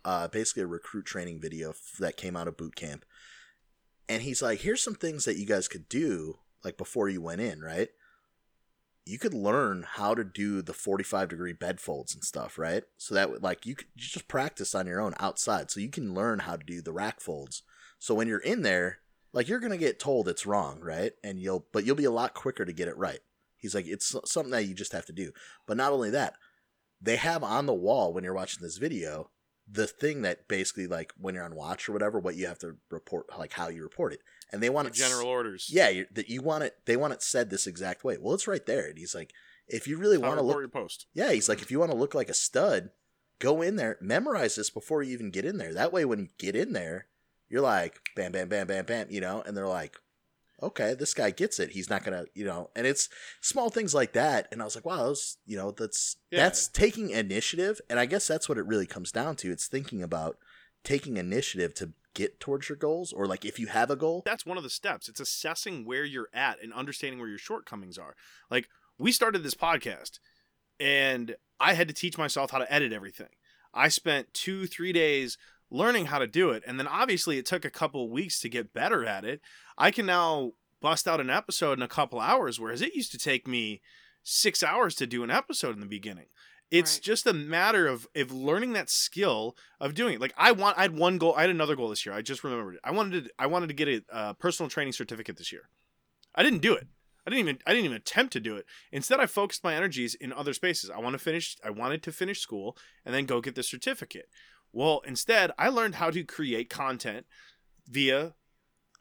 [0.05, 3.05] uh, basically a recruit training video f- that came out of boot camp,
[4.07, 7.41] and he's like, "Here's some things that you guys could do like before you went
[7.41, 7.89] in, right?
[9.05, 12.83] You could learn how to do the 45 degree bed folds and stuff, right?
[12.97, 15.89] So that would like you could you just practice on your own outside, so you
[15.89, 17.63] can learn how to do the rack folds.
[17.99, 18.99] So when you're in there,
[19.33, 21.13] like you're gonna get told it's wrong, right?
[21.23, 23.19] And you'll but you'll be a lot quicker to get it right.
[23.57, 25.31] He's like, it's something that you just have to do.
[25.67, 26.35] But not only that,
[27.01, 29.29] they have on the wall when you're watching this video
[29.71, 32.77] the thing that basically like when you're on watch or whatever, what you have to
[32.89, 34.21] report, like how you report it,
[34.51, 35.67] and they want it s- General orders.
[35.71, 36.77] Yeah, you that you want it.
[36.85, 38.17] They want it said this exact way.
[38.19, 38.87] Well, it's right there.
[38.87, 39.31] And he's like,
[39.67, 41.05] if you really want to look, your post.
[41.13, 42.89] yeah, he's like, if you want to look like a stud,
[43.37, 45.73] go in there, memorize this before you even get in there.
[45.73, 47.05] That way, when you get in there,
[47.49, 49.97] you're like, bam, bam, bam, bam, bam, you know, and they're like,
[50.61, 51.71] okay, this guy gets it.
[51.71, 53.07] He's not gonna, you know, and it's
[53.41, 54.47] small things like that.
[54.51, 56.39] And I was like, wow, that's, you know, that's Yeah.
[56.39, 59.51] that's taking initiative, and I guess that's what it really comes down to.
[59.51, 60.37] It's thinking about
[60.83, 64.45] taking initiative to get towards your goals, or like if you have a goal, That's
[64.45, 65.07] one of the steps.
[65.07, 68.15] It's assessing where you're at and understanding where your shortcomings are.
[68.49, 70.19] Like we started this podcast
[70.79, 73.29] and I had to teach myself how to edit everything.
[73.73, 75.37] I spent two, three days
[75.71, 76.63] learning how to do it.
[76.65, 79.41] And then obviously it took a couple weeks to get better at it.
[79.77, 83.17] I can now bust out an episode in a couple hours, whereas it used to
[83.17, 83.81] take me
[84.23, 86.27] six hours to do an episode in the beginning.
[86.71, 87.03] It's Right.
[87.03, 90.21] just a matter of of learning that skill of doing it.
[90.21, 91.33] Like I want, I had one goal.
[91.35, 92.13] I had another goal this year.
[92.13, 92.81] I just remembered it.
[92.83, 95.69] I wanted to, I wanted to get a uh, personal training certificate this year.
[96.35, 96.87] I didn't do it.
[97.25, 98.65] I didn't even, I didn't even attempt to do it.
[98.91, 100.89] Instead, I focused my energies in other spaces.
[100.89, 101.57] I want to finish.
[101.63, 104.29] I wanted to finish school and then go get the certificate.
[104.71, 107.25] Well, instead, I learned how to create content
[107.87, 108.31] via uh,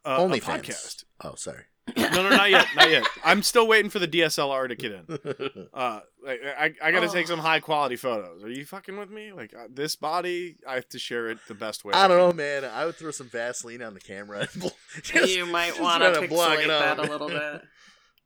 [0.04, 0.40] a OnlyFans.
[0.42, 1.04] podcast.
[1.22, 1.64] Oh, sorry.
[1.96, 3.04] No, no, not yet, not yet.
[3.24, 5.68] I'm still waiting for the DSLR to get in.
[5.72, 7.30] Uh, like, I, I got to take Oh.
[7.30, 8.44] some high quality photos.
[8.44, 9.32] Are you fucking with me?
[9.32, 11.94] Like uh, this body, I have to share it the best way.
[11.94, 12.26] I don't can.
[12.28, 12.64] know, man.
[12.66, 14.46] I would throw some Vaseline on the camera.
[15.02, 17.62] Just- you might want to block pixelate it that a little bit.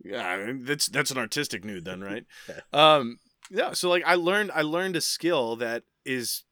[0.05, 2.25] Yeah, I mean, that's that's an artistic nude then, right?
[2.49, 2.61] Yeah.
[2.97, 3.19] um,
[3.53, 3.71] yeah.
[3.73, 6.43] So like, I learned I learned a skill that is,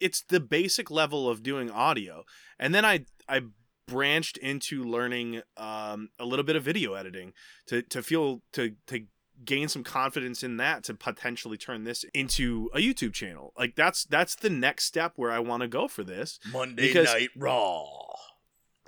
[0.00, 2.24] it's the basic level of doing audio,
[2.58, 3.42] and then I I
[3.86, 7.32] branched into learning um a little bit of video editing
[7.66, 9.06] to to feel to to
[9.44, 13.52] gain some confidence in that to potentially turn this into a YouTube channel.
[13.58, 16.38] Like that's that's the next step where I want to go for this.
[16.52, 17.84] Monday Because- Night Raw.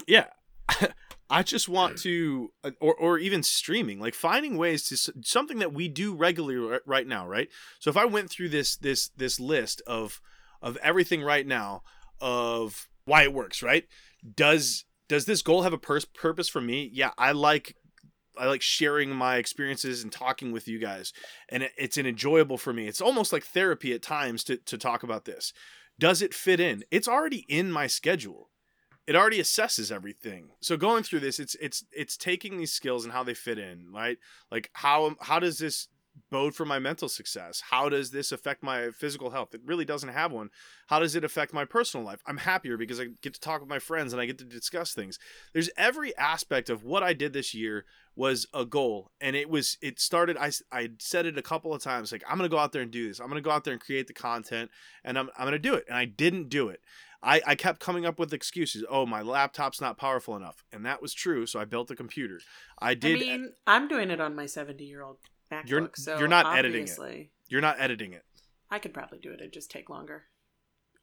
[0.07, 0.27] Yeah.
[1.29, 5.89] I just want to, or, or even streaming, like finding ways to something that we
[5.89, 7.49] do regularly right now, right?
[7.81, 10.21] So if I went through this this this list of
[10.63, 11.83] of everything right now
[12.21, 13.85] of why it works, right?
[14.35, 16.91] Does does this goal have a pers- purpose for me?
[16.93, 17.77] Yeah, I like
[18.39, 21.13] I like sharing my experiences and talking with you guys,
[21.49, 22.89] and it, it's an enjoyable for me.
[22.89, 25.53] It's almost like therapy at times to to talk about this.
[25.99, 26.85] Does it fit in?
[26.91, 28.51] It's already in my schedule
[29.07, 33.13] it already assesses everything so going through this it's it's it's taking these skills and
[33.13, 34.19] how they fit in right
[34.51, 35.89] like how how does this
[36.31, 40.11] bode for my mental success how does this affect my physical health it really doesn't
[40.11, 40.51] have one
[40.89, 43.69] how does it affect my personal life i'm happier because i get to talk with
[43.69, 45.19] my friends and i get to discuss things
[45.53, 49.77] there's every aspect of what i did this year was a goal and it was
[49.81, 52.73] it started i i said it a couple of times like i'm gonna go out
[52.73, 54.71] there and do this i'm gonna go out there and create the content
[55.05, 56.81] and i'm, I'm gonna do it and i didn't do it
[57.23, 58.85] I, I kept coming up with excuses.
[58.89, 60.63] Oh, my laptop's not powerful enough.
[60.73, 61.47] And that was true.
[61.47, 62.41] So I built a computer.
[62.79, 63.17] I did.
[63.17, 65.17] I mean, I'm doing it on my 70 year old
[65.51, 65.69] MacBook.
[65.69, 67.31] You're- so you're not editing it.
[67.49, 68.25] you're not editing it
[68.71, 69.41] I could probably do it.
[69.41, 70.25] It'd just take longer.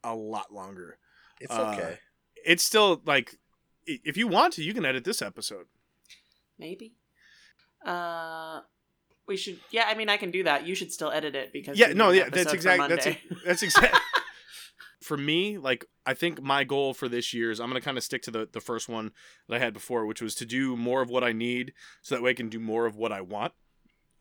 [0.04, 0.98] a lot longer.
[1.40, 2.00] It's Uh, okay.
[2.46, 3.38] it's still like
[3.86, 5.68] if you want to, you can edit this episode.
[6.60, 6.96] Maybe.
[7.86, 8.62] Uh,
[9.28, 9.60] we should.
[9.72, 10.66] Yeah, I mean, I can do that.
[10.68, 12.88] You should still edit it because Yeah, no, yeah, that's exactly.
[12.90, 13.22] that's Monday.
[13.46, 14.00] That's exactly
[15.02, 15.58] for me.
[15.58, 18.32] Like I think my goal for this year is I'm gonna kind of stick to
[18.32, 19.12] the the first one
[19.48, 22.22] that I had before, which was to do more of what I need, so that
[22.22, 23.54] way I can do more of what I want.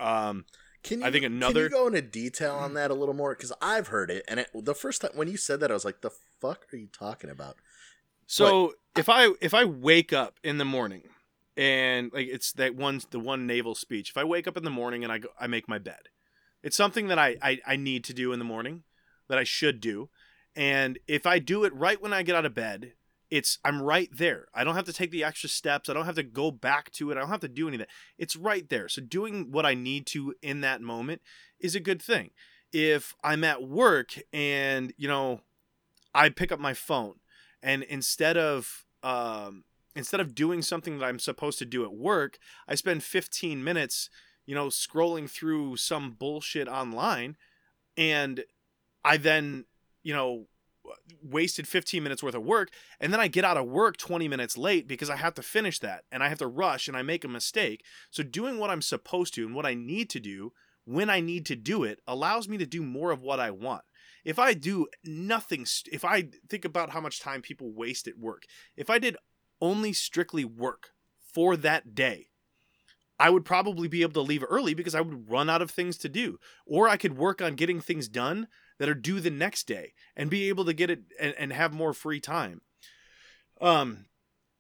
[0.03, 0.45] Um,
[0.83, 1.69] Can you, I think another.
[1.69, 3.35] Can you go into detail on that a little more?
[3.35, 5.85] Because I've heard it, and it, the first time when you said that, I was
[5.85, 7.57] like, "The fuck are you talking about?"
[8.27, 11.03] So if I if I wake up in the morning
[11.57, 14.11] and like it's that one the one naval speech.
[14.11, 16.09] If I wake up in the morning and I go, I make my bed,
[16.63, 18.85] it's something that I, I I need to do in the morning
[19.29, 20.09] that I should do,
[20.57, 22.93] and if I do it right when I get out of bed,
[23.33, 24.49] it's I'm right there.
[24.53, 25.89] I don't have to take the extra steps.
[25.89, 27.17] I don't have to go back to it.
[27.17, 27.87] I don't have to do anything.
[28.19, 28.91] It's right there.
[28.91, 31.23] So doing what I need to in that moment
[31.59, 32.33] is a good thing.
[32.75, 35.41] If I'm at work and you know
[36.15, 37.15] I pick up my phone
[37.63, 39.65] and instead of um,
[39.97, 44.11] instead of doing something that I'm supposed to do at work, I spend 15 minutes,
[44.45, 47.39] you know, scrolling through some bullshit online,
[47.97, 48.45] and
[49.03, 49.65] I then,
[50.03, 50.49] you know,
[51.23, 52.71] wasted 15 minutes worth of work,
[53.01, 55.79] and then I get out of work 20 minutes late because I have to finish
[55.81, 57.85] that, and I have to rush, and I make a mistake.
[58.11, 60.53] So doing what I'm supposed to and what I need to do
[60.85, 63.83] when I need to do it allows me to do more of what I want
[64.25, 68.45] if I do nothing, if I think about how much time people waste at work,
[68.77, 69.17] if I did
[69.61, 70.91] only strictly work
[71.21, 72.29] for that day,
[73.19, 75.97] I would probably be able to leave early because I would run out of things
[75.99, 76.39] to do.
[76.67, 78.49] Or I could work on getting things done
[78.83, 81.73] that are due the next day and be able to get it and, and have
[81.73, 82.63] more free time.
[83.61, 84.07] Um,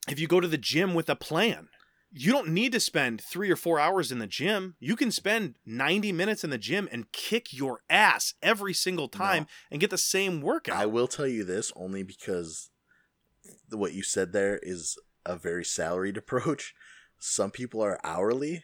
[0.06, 1.66] if you go to the gym with a plan,
[2.12, 4.76] you don't need to spend three or four hours in the gym.
[4.78, 9.42] You can spend 90 minutes in the gym and kick your ass every single time
[9.42, 9.48] No.
[9.72, 10.76] and get the same workout.
[10.76, 12.70] I will tell you this only because
[13.70, 14.96] what you said there is
[15.26, 16.74] a very salaried approach.
[17.18, 18.62] Some people are hourly,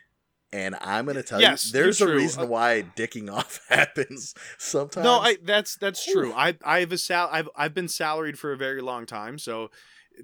[0.52, 4.34] and I'm going to tell Yes, you there's a reason Uh, why dicking off happens
[4.58, 5.04] sometimes.
[5.04, 6.32] no, I that's that's true.
[6.34, 9.70] I I've a sal- I've I've been salaried for a very long time, so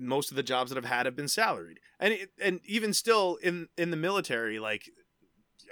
[0.00, 1.78] most of the jobs that I've had have been salaried.
[2.00, 4.90] And it, and even still in in the military like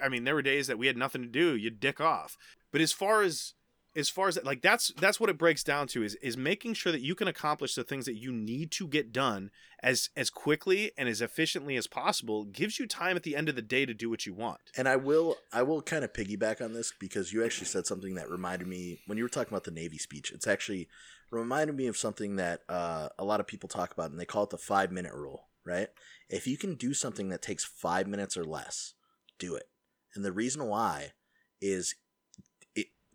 [0.01, 2.37] I mean there were days that we had nothing to do, you'd dick off.
[2.71, 3.53] But as far as
[3.95, 6.91] as far as like that's that's what it breaks down to is is making sure
[6.91, 10.91] that you can accomplish the things that you need to get done as as quickly
[10.97, 13.93] and as efficiently as possible gives you time at the end of the day to
[13.93, 14.59] do what you want.
[14.77, 18.15] And I will I will kind of piggyback on this because you actually said something
[18.15, 20.31] that reminded me when you were talking about the Navy speech.
[20.31, 20.87] It's actually
[21.29, 24.43] reminded me of something that uh, a lot of people talk about, and they call
[24.43, 25.47] it the five minute rule.
[25.65, 25.87] Right?
[26.29, 28.95] If you can do something that takes five minutes or less,
[29.39, 29.69] do it.
[30.13, 31.13] And the reason why
[31.61, 31.95] is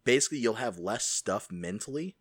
[0.09, 2.16] basically you'll have less stuff mentally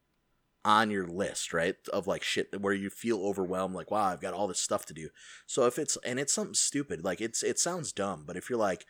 [0.65, 1.77] on your list, right?
[1.93, 4.93] Of like shit where you feel overwhelmed, like, wow, I've got all this stuff to
[4.93, 5.07] do.
[5.45, 8.59] So if it's and it's something stupid, like it's it sounds dumb, but if you're
[8.59, 8.85] like,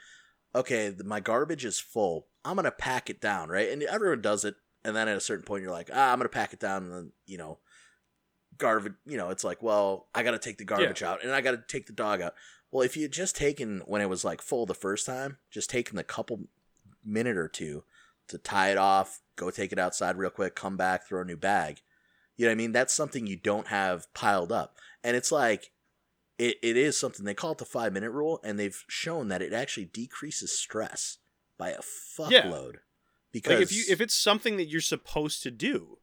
[0.55, 3.69] okay, my garbage is full, I'm gonna pack it down, right?
[3.69, 6.29] And everyone does it, and then at a certain point, you're like, ah, I'm gonna
[6.29, 7.59] pack it down, and then you know,
[8.57, 11.63] garbage, you know, it's like, well, I gotta take the garbage out, and I gotta
[11.67, 12.33] take the dog out.
[12.71, 15.69] Well, if you had just taken when it was like full the first time, just
[15.69, 16.47] taken the couple
[17.05, 17.83] minute or two
[18.29, 21.37] to tie it off, go take it outside real quick, come back, throw a new
[21.37, 21.81] bag.
[22.35, 22.71] You know what I mean?
[22.71, 24.77] That's something you don't have piled up.
[25.03, 25.71] And it's like
[26.37, 29.41] it, it is something they call it the five minute rule, and they've shown that
[29.41, 31.17] it actually decreases stress
[31.57, 31.79] by a
[32.29, 32.43] Yeah.
[32.43, 32.75] fuckload.
[33.31, 35.97] Because like if you if it's something that you're supposed to do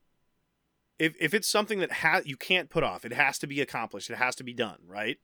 [0.98, 4.10] if if it's something that ha- you can't put off it has to be accomplished
[4.10, 5.16] it has to be done right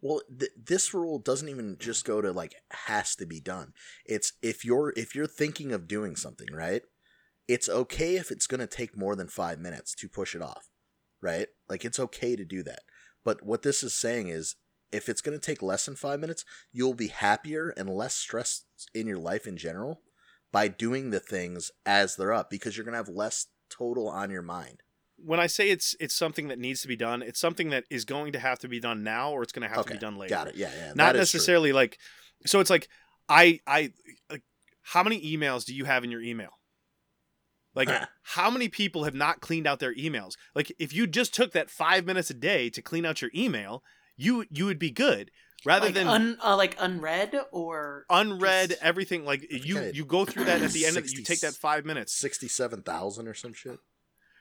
[0.00, 2.54] Well, th- this rule doesn't even just go to like
[2.86, 3.72] has to be done.
[4.06, 6.82] It's if you're if you're thinking of doing something, right?
[7.48, 10.68] It's okay if it's going to take more than 5 minutes to push it off,
[11.20, 11.48] right?
[11.68, 12.82] Like it's okay to do that.
[13.24, 14.54] But what this is saying is
[14.92, 18.66] if it's going to take less than 5 minutes, you'll be happier and less stressed
[18.94, 20.00] in your life in general
[20.52, 24.30] by doing the things as they're up because you're going to have less total on
[24.30, 24.82] your mind.
[25.24, 28.04] When i say it's it's something that needs to be done it's something that is
[28.04, 30.16] going to have to be done now or it's going to have to be done
[30.16, 30.56] later Got it.
[30.56, 30.88] Yeah, yeah.
[30.94, 31.38] not that is true.
[31.38, 31.98] necessarily like
[32.46, 32.88] so it's like
[33.28, 33.92] i i
[34.30, 34.42] like
[34.82, 36.50] how many emails do you have in your email
[37.74, 37.88] like
[38.22, 41.70] how many people have not cleaned out their emails like if you just took that
[41.70, 43.82] five minutes a day to clean out your email
[44.16, 45.30] you you would be good
[45.66, 49.92] rather like than un, uh, like unread or unread just- everything like you Okay.
[49.94, 53.28] you go through that at the end of 60 you take that five minutes 67,000
[53.28, 53.78] or some shit.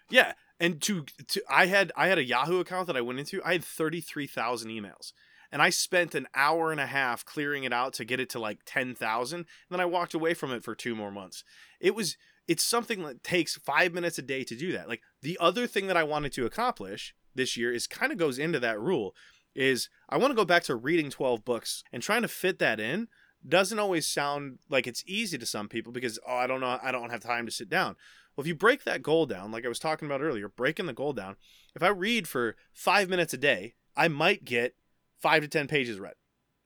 [0.10, 3.42] yeah and to, to i had i had a yahoo account that i went into
[3.44, 5.14] i had 33000 emails
[5.52, 8.40] and i spent an hour and a half clearing it out to get it to
[8.40, 11.44] like 10000 and then i walked away from it for two more months
[11.80, 12.18] it was
[12.50, 14.90] it's something that takes five minutes a day to do that.
[14.90, 18.40] Like the other thing that I wanted to accomplish this year is kind of goes
[18.40, 19.14] into that rule
[19.54, 22.80] is I want to go back to reading 12 books and trying to fit that
[22.80, 23.08] in
[23.48, 26.92] doesn't always sound like it's easy to some people because oh I don't know I
[26.92, 27.96] don't have time to sit down.
[28.36, 30.94] Well, if you break that goal down, like I was talking about earlier, breaking the
[30.94, 31.36] goal down,
[31.76, 34.76] if I read for 5 minutes a day, I might get
[35.20, 36.14] 5 to 10 pages read.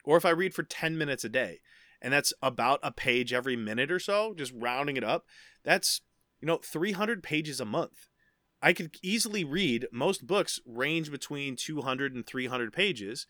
[0.05, 1.61] Or if I read for 10 minutes a day,
[2.01, 5.25] and that's about a page every minute or so, just rounding it up,
[5.63, 6.01] that's
[6.41, 8.07] you know 300 pages a month.
[8.61, 13.27] I could easily read most books range between 200 and 300 pages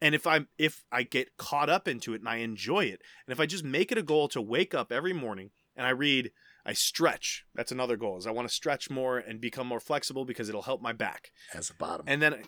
[0.00, 3.32] and if i if i get caught up into it and i enjoy it and
[3.32, 6.30] if i just make it a goal to wake up every morning and i read
[6.66, 10.24] i stretch that's another goal is i want to stretch more and become more flexible
[10.24, 12.06] because it'll help my back As a bottom.
[12.08, 12.42] and then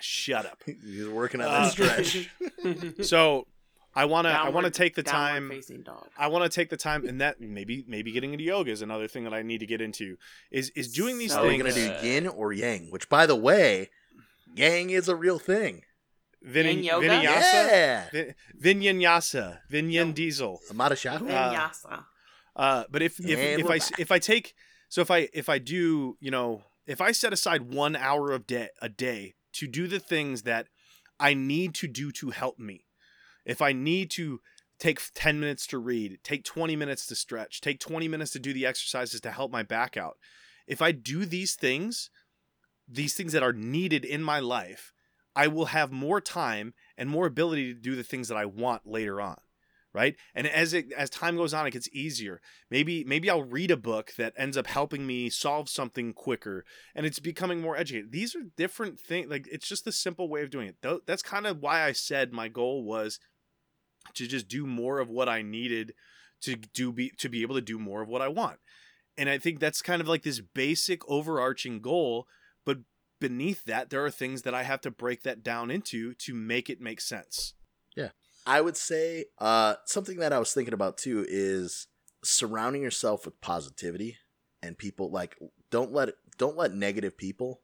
[0.00, 2.30] shut up He's working on Uh, that stretch.
[3.06, 3.46] so
[3.94, 6.06] i want to i want to take the time facing dog.
[6.16, 9.08] I want to take the time, and that maybe maybe getting into yoga is another
[9.08, 10.16] thing that I need to get into.
[10.52, 12.86] Is is doing these So Are we gonna do yin or yang?
[12.90, 13.90] Which, by the way,
[14.54, 15.82] yang is a real thing.
[16.40, 17.08] Vin- Yin yoga?
[17.08, 18.04] Vinyasa, Yeah.
[18.12, 20.60] Vin- Vinyasa, Vinyan Diesel.
[20.72, 21.22] Madashahu.
[21.28, 21.92] Uh, Vinyasa.
[21.92, 22.02] Uh,
[22.60, 23.98] Uh, but if if, And if I back.
[23.98, 24.54] if I take
[24.90, 28.46] so if I if I do you know if I set aside one hour of
[28.46, 30.66] day a day to do the things that
[31.18, 32.84] I need to do to help me,
[33.46, 34.40] if I need to
[34.78, 38.52] take 10 minutes to read, take 20 minutes to stretch, take 20 minutes to do
[38.52, 40.18] the exercises to help my back out.
[40.66, 42.10] If I do these things,
[42.86, 44.92] these things that are needed in my life,
[45.34, 48.86] I will have more time and more ability to do the things that I want
[48.86, 49.38] later on.
[49.92, 50.14] Right?
[50.36, 52.40] And as it as time goes on, it gets easier.
[52.70, 56.64] Maybe maybe I'll read a book that ends up helping me solve something quicker
[56.94, 58.12] and it's becoming more educated.
[58.12, 59.28] These are different things.
[59.28, 61.06] Like it's just the simple way of doing it.
[61.06, 63.18] That's kind of why I said my goal was
[64.14, 65.94] to just do more of what I needed
[66.42, 68.58] to do be to be able to do more of what I want.
[69.18, 72.26] And I think that's kind of like this basic overarching goal,
[72.64, 72.78] but
[73.20, 76.70] beneath that there are things that I have to break that down into to make
[76.70, 77.54] it make sense.
[78.50, 81.86] I would say uh, something that I was thinking about too is
[82.24, 84.18] surrounding yourself with positivity
[84.60, 85.38] and people like
[85.70, 87.60] don't let don't let negative people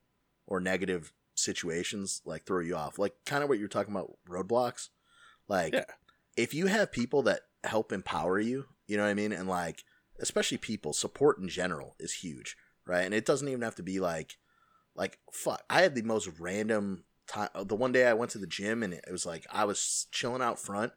[0.46, 3.00] or negative situations like throw you off.
[3.00, 4.88] Like kind of what you're talking about roadblocks.
[5.48, 5.84] Like Yeah.
[6.36, 9.82] if you have people that help empower you, you know what I mean, and like
[10.20, 12.56] especially people support in general is huge,
[12.86, 13.04] right?
[13.04, 14.36] And it doesn't even have to be like
[14.94, 15.64] like fuck.
[15.68, 17.48] I had the most random time.
[17.54, 20.06] Uh, the one day I went to the gym and it was like I was
[20.12, 20.92] chilling out front,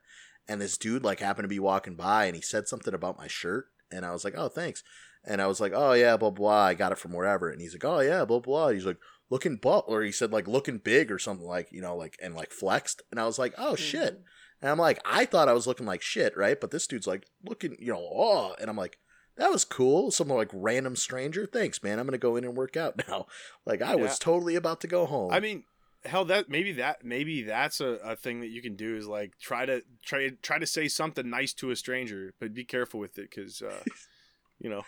[0.48, 3.28] and this dude like happened to be walking by and he said something about my
[3.28, 4.84] shirt, and I was like, oh thanks,
[5.26, 6.66] and I was like, oh yeah, blah blah.
[6.66, 8.70] I got it from wherever, and he's like, oh yeah, blah blah.
[8.70, 8.98] He's like
[9.30, 12.36] looking butt, or he said like looking big or something like you know like and
[12.36, 14.14] like flexed, and I was like, oh shit.
[14.16, 14.24] Mm-hmm.
[14.62, 16.60] And I'm like, I thought I was looking like shit, right?
[16.60, 18.98] But this dude's like looking, you know, oh, and I'm like,
[19.38, 20.12] that was cool.
[20.12, 21.46] Some like random stranger.
[21.46, 21.98] Thanks, man.
[21.98, 23.28] I'm gonna go in and work out now.
[23.66, 23.96] Like I Yeah.
[24.02, 25.32] was totally about to go home.
[25.32, 25.64] I mean,
[26.06, 29.34] hell, that maybe that maybe that's a, a thing that you can do is like
[29.40, 33.18] try to try try to say something nice to a stranger, but be careful with
[33.18, 33.84] it because uh,
[34.60, 34.84] you know.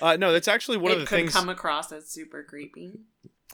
[0.00, 1.32] Uh, no, that's actually one it of the could things.
[1.32, 3.00] come across as super creepy.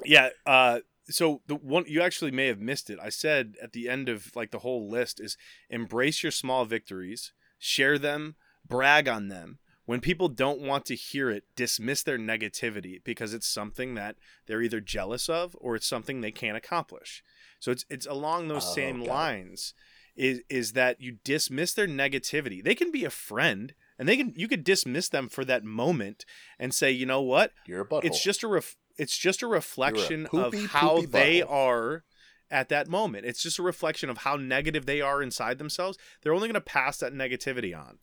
[0.04, 0.28] Yeah.
[0.44, 2.98] Uh, so the one you actually may have missed it.
[3.00, 5.36] I said at the end of like the whole list is
[5.70, 8.36] embrace your small victories, share them,
[8.68, 9.58] brag on them.
[9.86, 14.16] When people don't want to hear it, dismiss their negativity because it's something that
[14.46, 17.22] they're either jealous of or it's something they can't accomplish.
[17.60, 19.74] So it's it's along those Oh, same lines.
[20.16, 22.62] Is is that you dismiss their negativity?
[22.64, 26.24] They can be a friend, and they can you could dismiss them for that moment
[26.58, 28.04] and say, you know what, You're a butthole.
[28.04, 31.50] it's just a ref- it's just a reflection poopy, of how they butthole.
[31.50, 32.04] are
[32.50, 33.26] at that moment.
[33.26, 35.98] It's just a reflection of how negative they are inside themselves.
[36.22, 37.98] They're only going to pass that negativity on.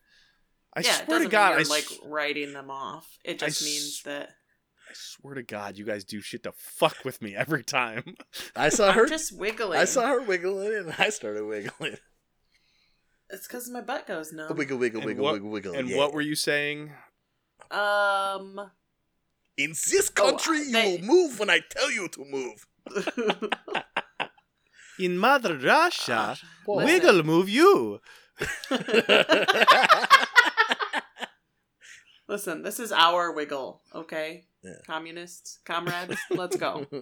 [0.75, 3.07] I yeah, it swear to God, mean I, you're like s- writing them off.
[3.23, 4.29] It I just means s- that
[4.89, 8.15] I swear to God, you guys do shit to fuck with me every time.
[8.55, 9.05] I saw I'm her.
[9.07, 9.79] just wiggling.
[9.79, 11.97] I saw her wiggling, and I started wiggling.
[13.29, 14.55] It's because my butt goes numb.
[14.55, 15.73] Wiggle, wiggle, And wiggle, what- wiggle, wiggle.
[15.73, 15.97] and yeah.
[15.97, 16.91] what were you saying?
[17.71, 18.69] Um.
[19.57, 22.67] In this Oh, country, you will move when I tell you to move.
[24.99, 26.75] In Mother Russia, Whoa.
[26.75, 26.93] Listen.
[26.93, 28.01] wiggle move you.
[32.27, 34.45] Listen, this is our wiggle, okay?
[34.63, 34.71] Yeah.
[34.87, 36.85] Communists, comrades, let's go.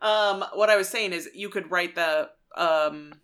[0.00, 3.14] Um, what I was saying is you could write the um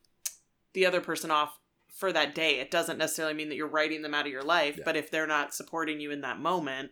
[0.72, 1.56] the other person off
[1.94, 2.58] for that day.
[2.58, 4.82] It doesn't necessarily mean that you're writing them out of your life, Yeah.
[4.84, 6.90] but if they're not supporting you in that moment,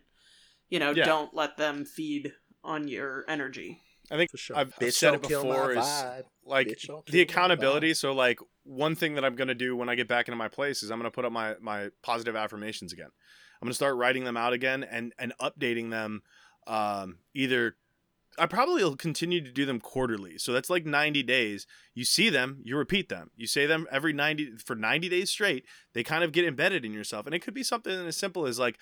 [0.69, 1.03] you know, Yeah.
[1.03, 2.31] don't let them feed
[2.63, 3.81] on your energy.
[4.09, 4.55] I think sure.
[4.55, 5.71] I've, I've said it don't kill my before.
[5.73, 7.93] Is like the accountability.
[7.93, 10.81] So like one thing that I'm gonna do when I get back into my place
[10.81, 13.09] is I'm gonna put up my my positive affirmations again.
[13.63, 16.21] I'm gonna start writing them out again and and updating them.
[16.67, 17.77] Um, either
[18.37, 20.37] I probably will continue to do them quarterly.
[20.37, 21.65] So that's like 90 days.
[21.93, 23.31] You see them, you repeat them.
[23.37, 25.63] You say them every 90 for 90 days straight.
[25.93, 27.25] They kind of get embedded in yourself.
[27.25, 28.79] And it could be something as simple as like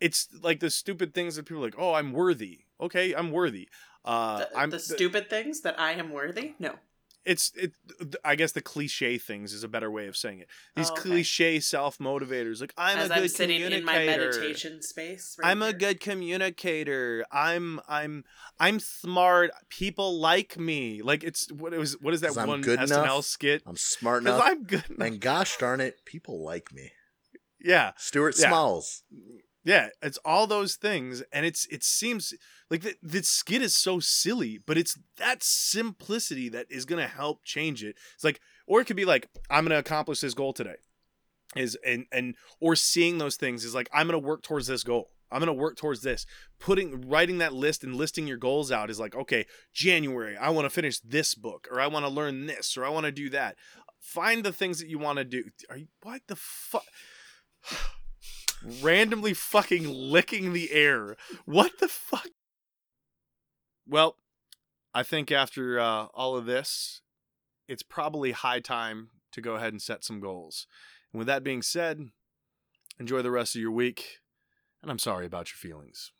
[0.00, 3.68] it's like the stupid things that people are like, "Oh, I'm worthy." Okay, I'm worthy.
[4.02, 6.54] Uh the, I'm the stupid things that I am worthy?
[6.58, 6.76] No.
[7.26, 7.72] It's it
[8.24, 11.00] i guess the cliche things is a better way of saying it these Oh, okay.
[11.02, 15.36] cliche self-motivators like i'm As a good I'm sitting in my meditation space.
[15.38, 18.24] right i'm a good communicator i'm i'm
[18.60, 22.48] i'm smart people like me like it's what it was what is that 'Cause I'm
[22.48, 23.24] one good snl enough.
[23.24, 24.40] skit I'm smart enough.
[24.44, 25.06] i'm good enough.
[25.08, 26.92] and gosh darn it, people like me.
[27.60, 28.48] yeah Stuart Yeah.
[28.48, 29.02] Smalls.
[29.66, 32.32] Yeah, it's all those things, and it's it seems
[32.70, 37.42] like the, the skit is so silly, but it's that simplicity that is gonna help
[37.42, 37.96] change it.
[38.14, 40.76] It's like, or it could be like, I'm gonna accomplish this goal today,
[41.56, 45.10] is and and or seeing those things is like, I'm gonna work towards this goal.
[45.32, 46.26] I'm gonna work towards this.
[46.60, 50.66] Putting writing that list and listing your goals out is like, okay, January, I want
[50.66, 53.30] to finish this book, or I want to learn this, or I want to do
[53.30, 53.56] that.
[53.98, 55.42] Find the things that you want to do.
[55.68, 56.84] Are you what the fuck?
[58.82, 61.16] Randomly fucking licking the air.
[61.44, 62.28] What the fuck?
[63.86, 64.16] Well,
[64.94, 67.02] I think after uh, all of this,
[67.68, 70.66] it's probably high time to go ahead and set some goals.
[71.12, 72.10] And with that being said,
[72.98, 74.20] enjoy the rest of your week,
[74.82, 76.12] and I'm sorry about your feelings.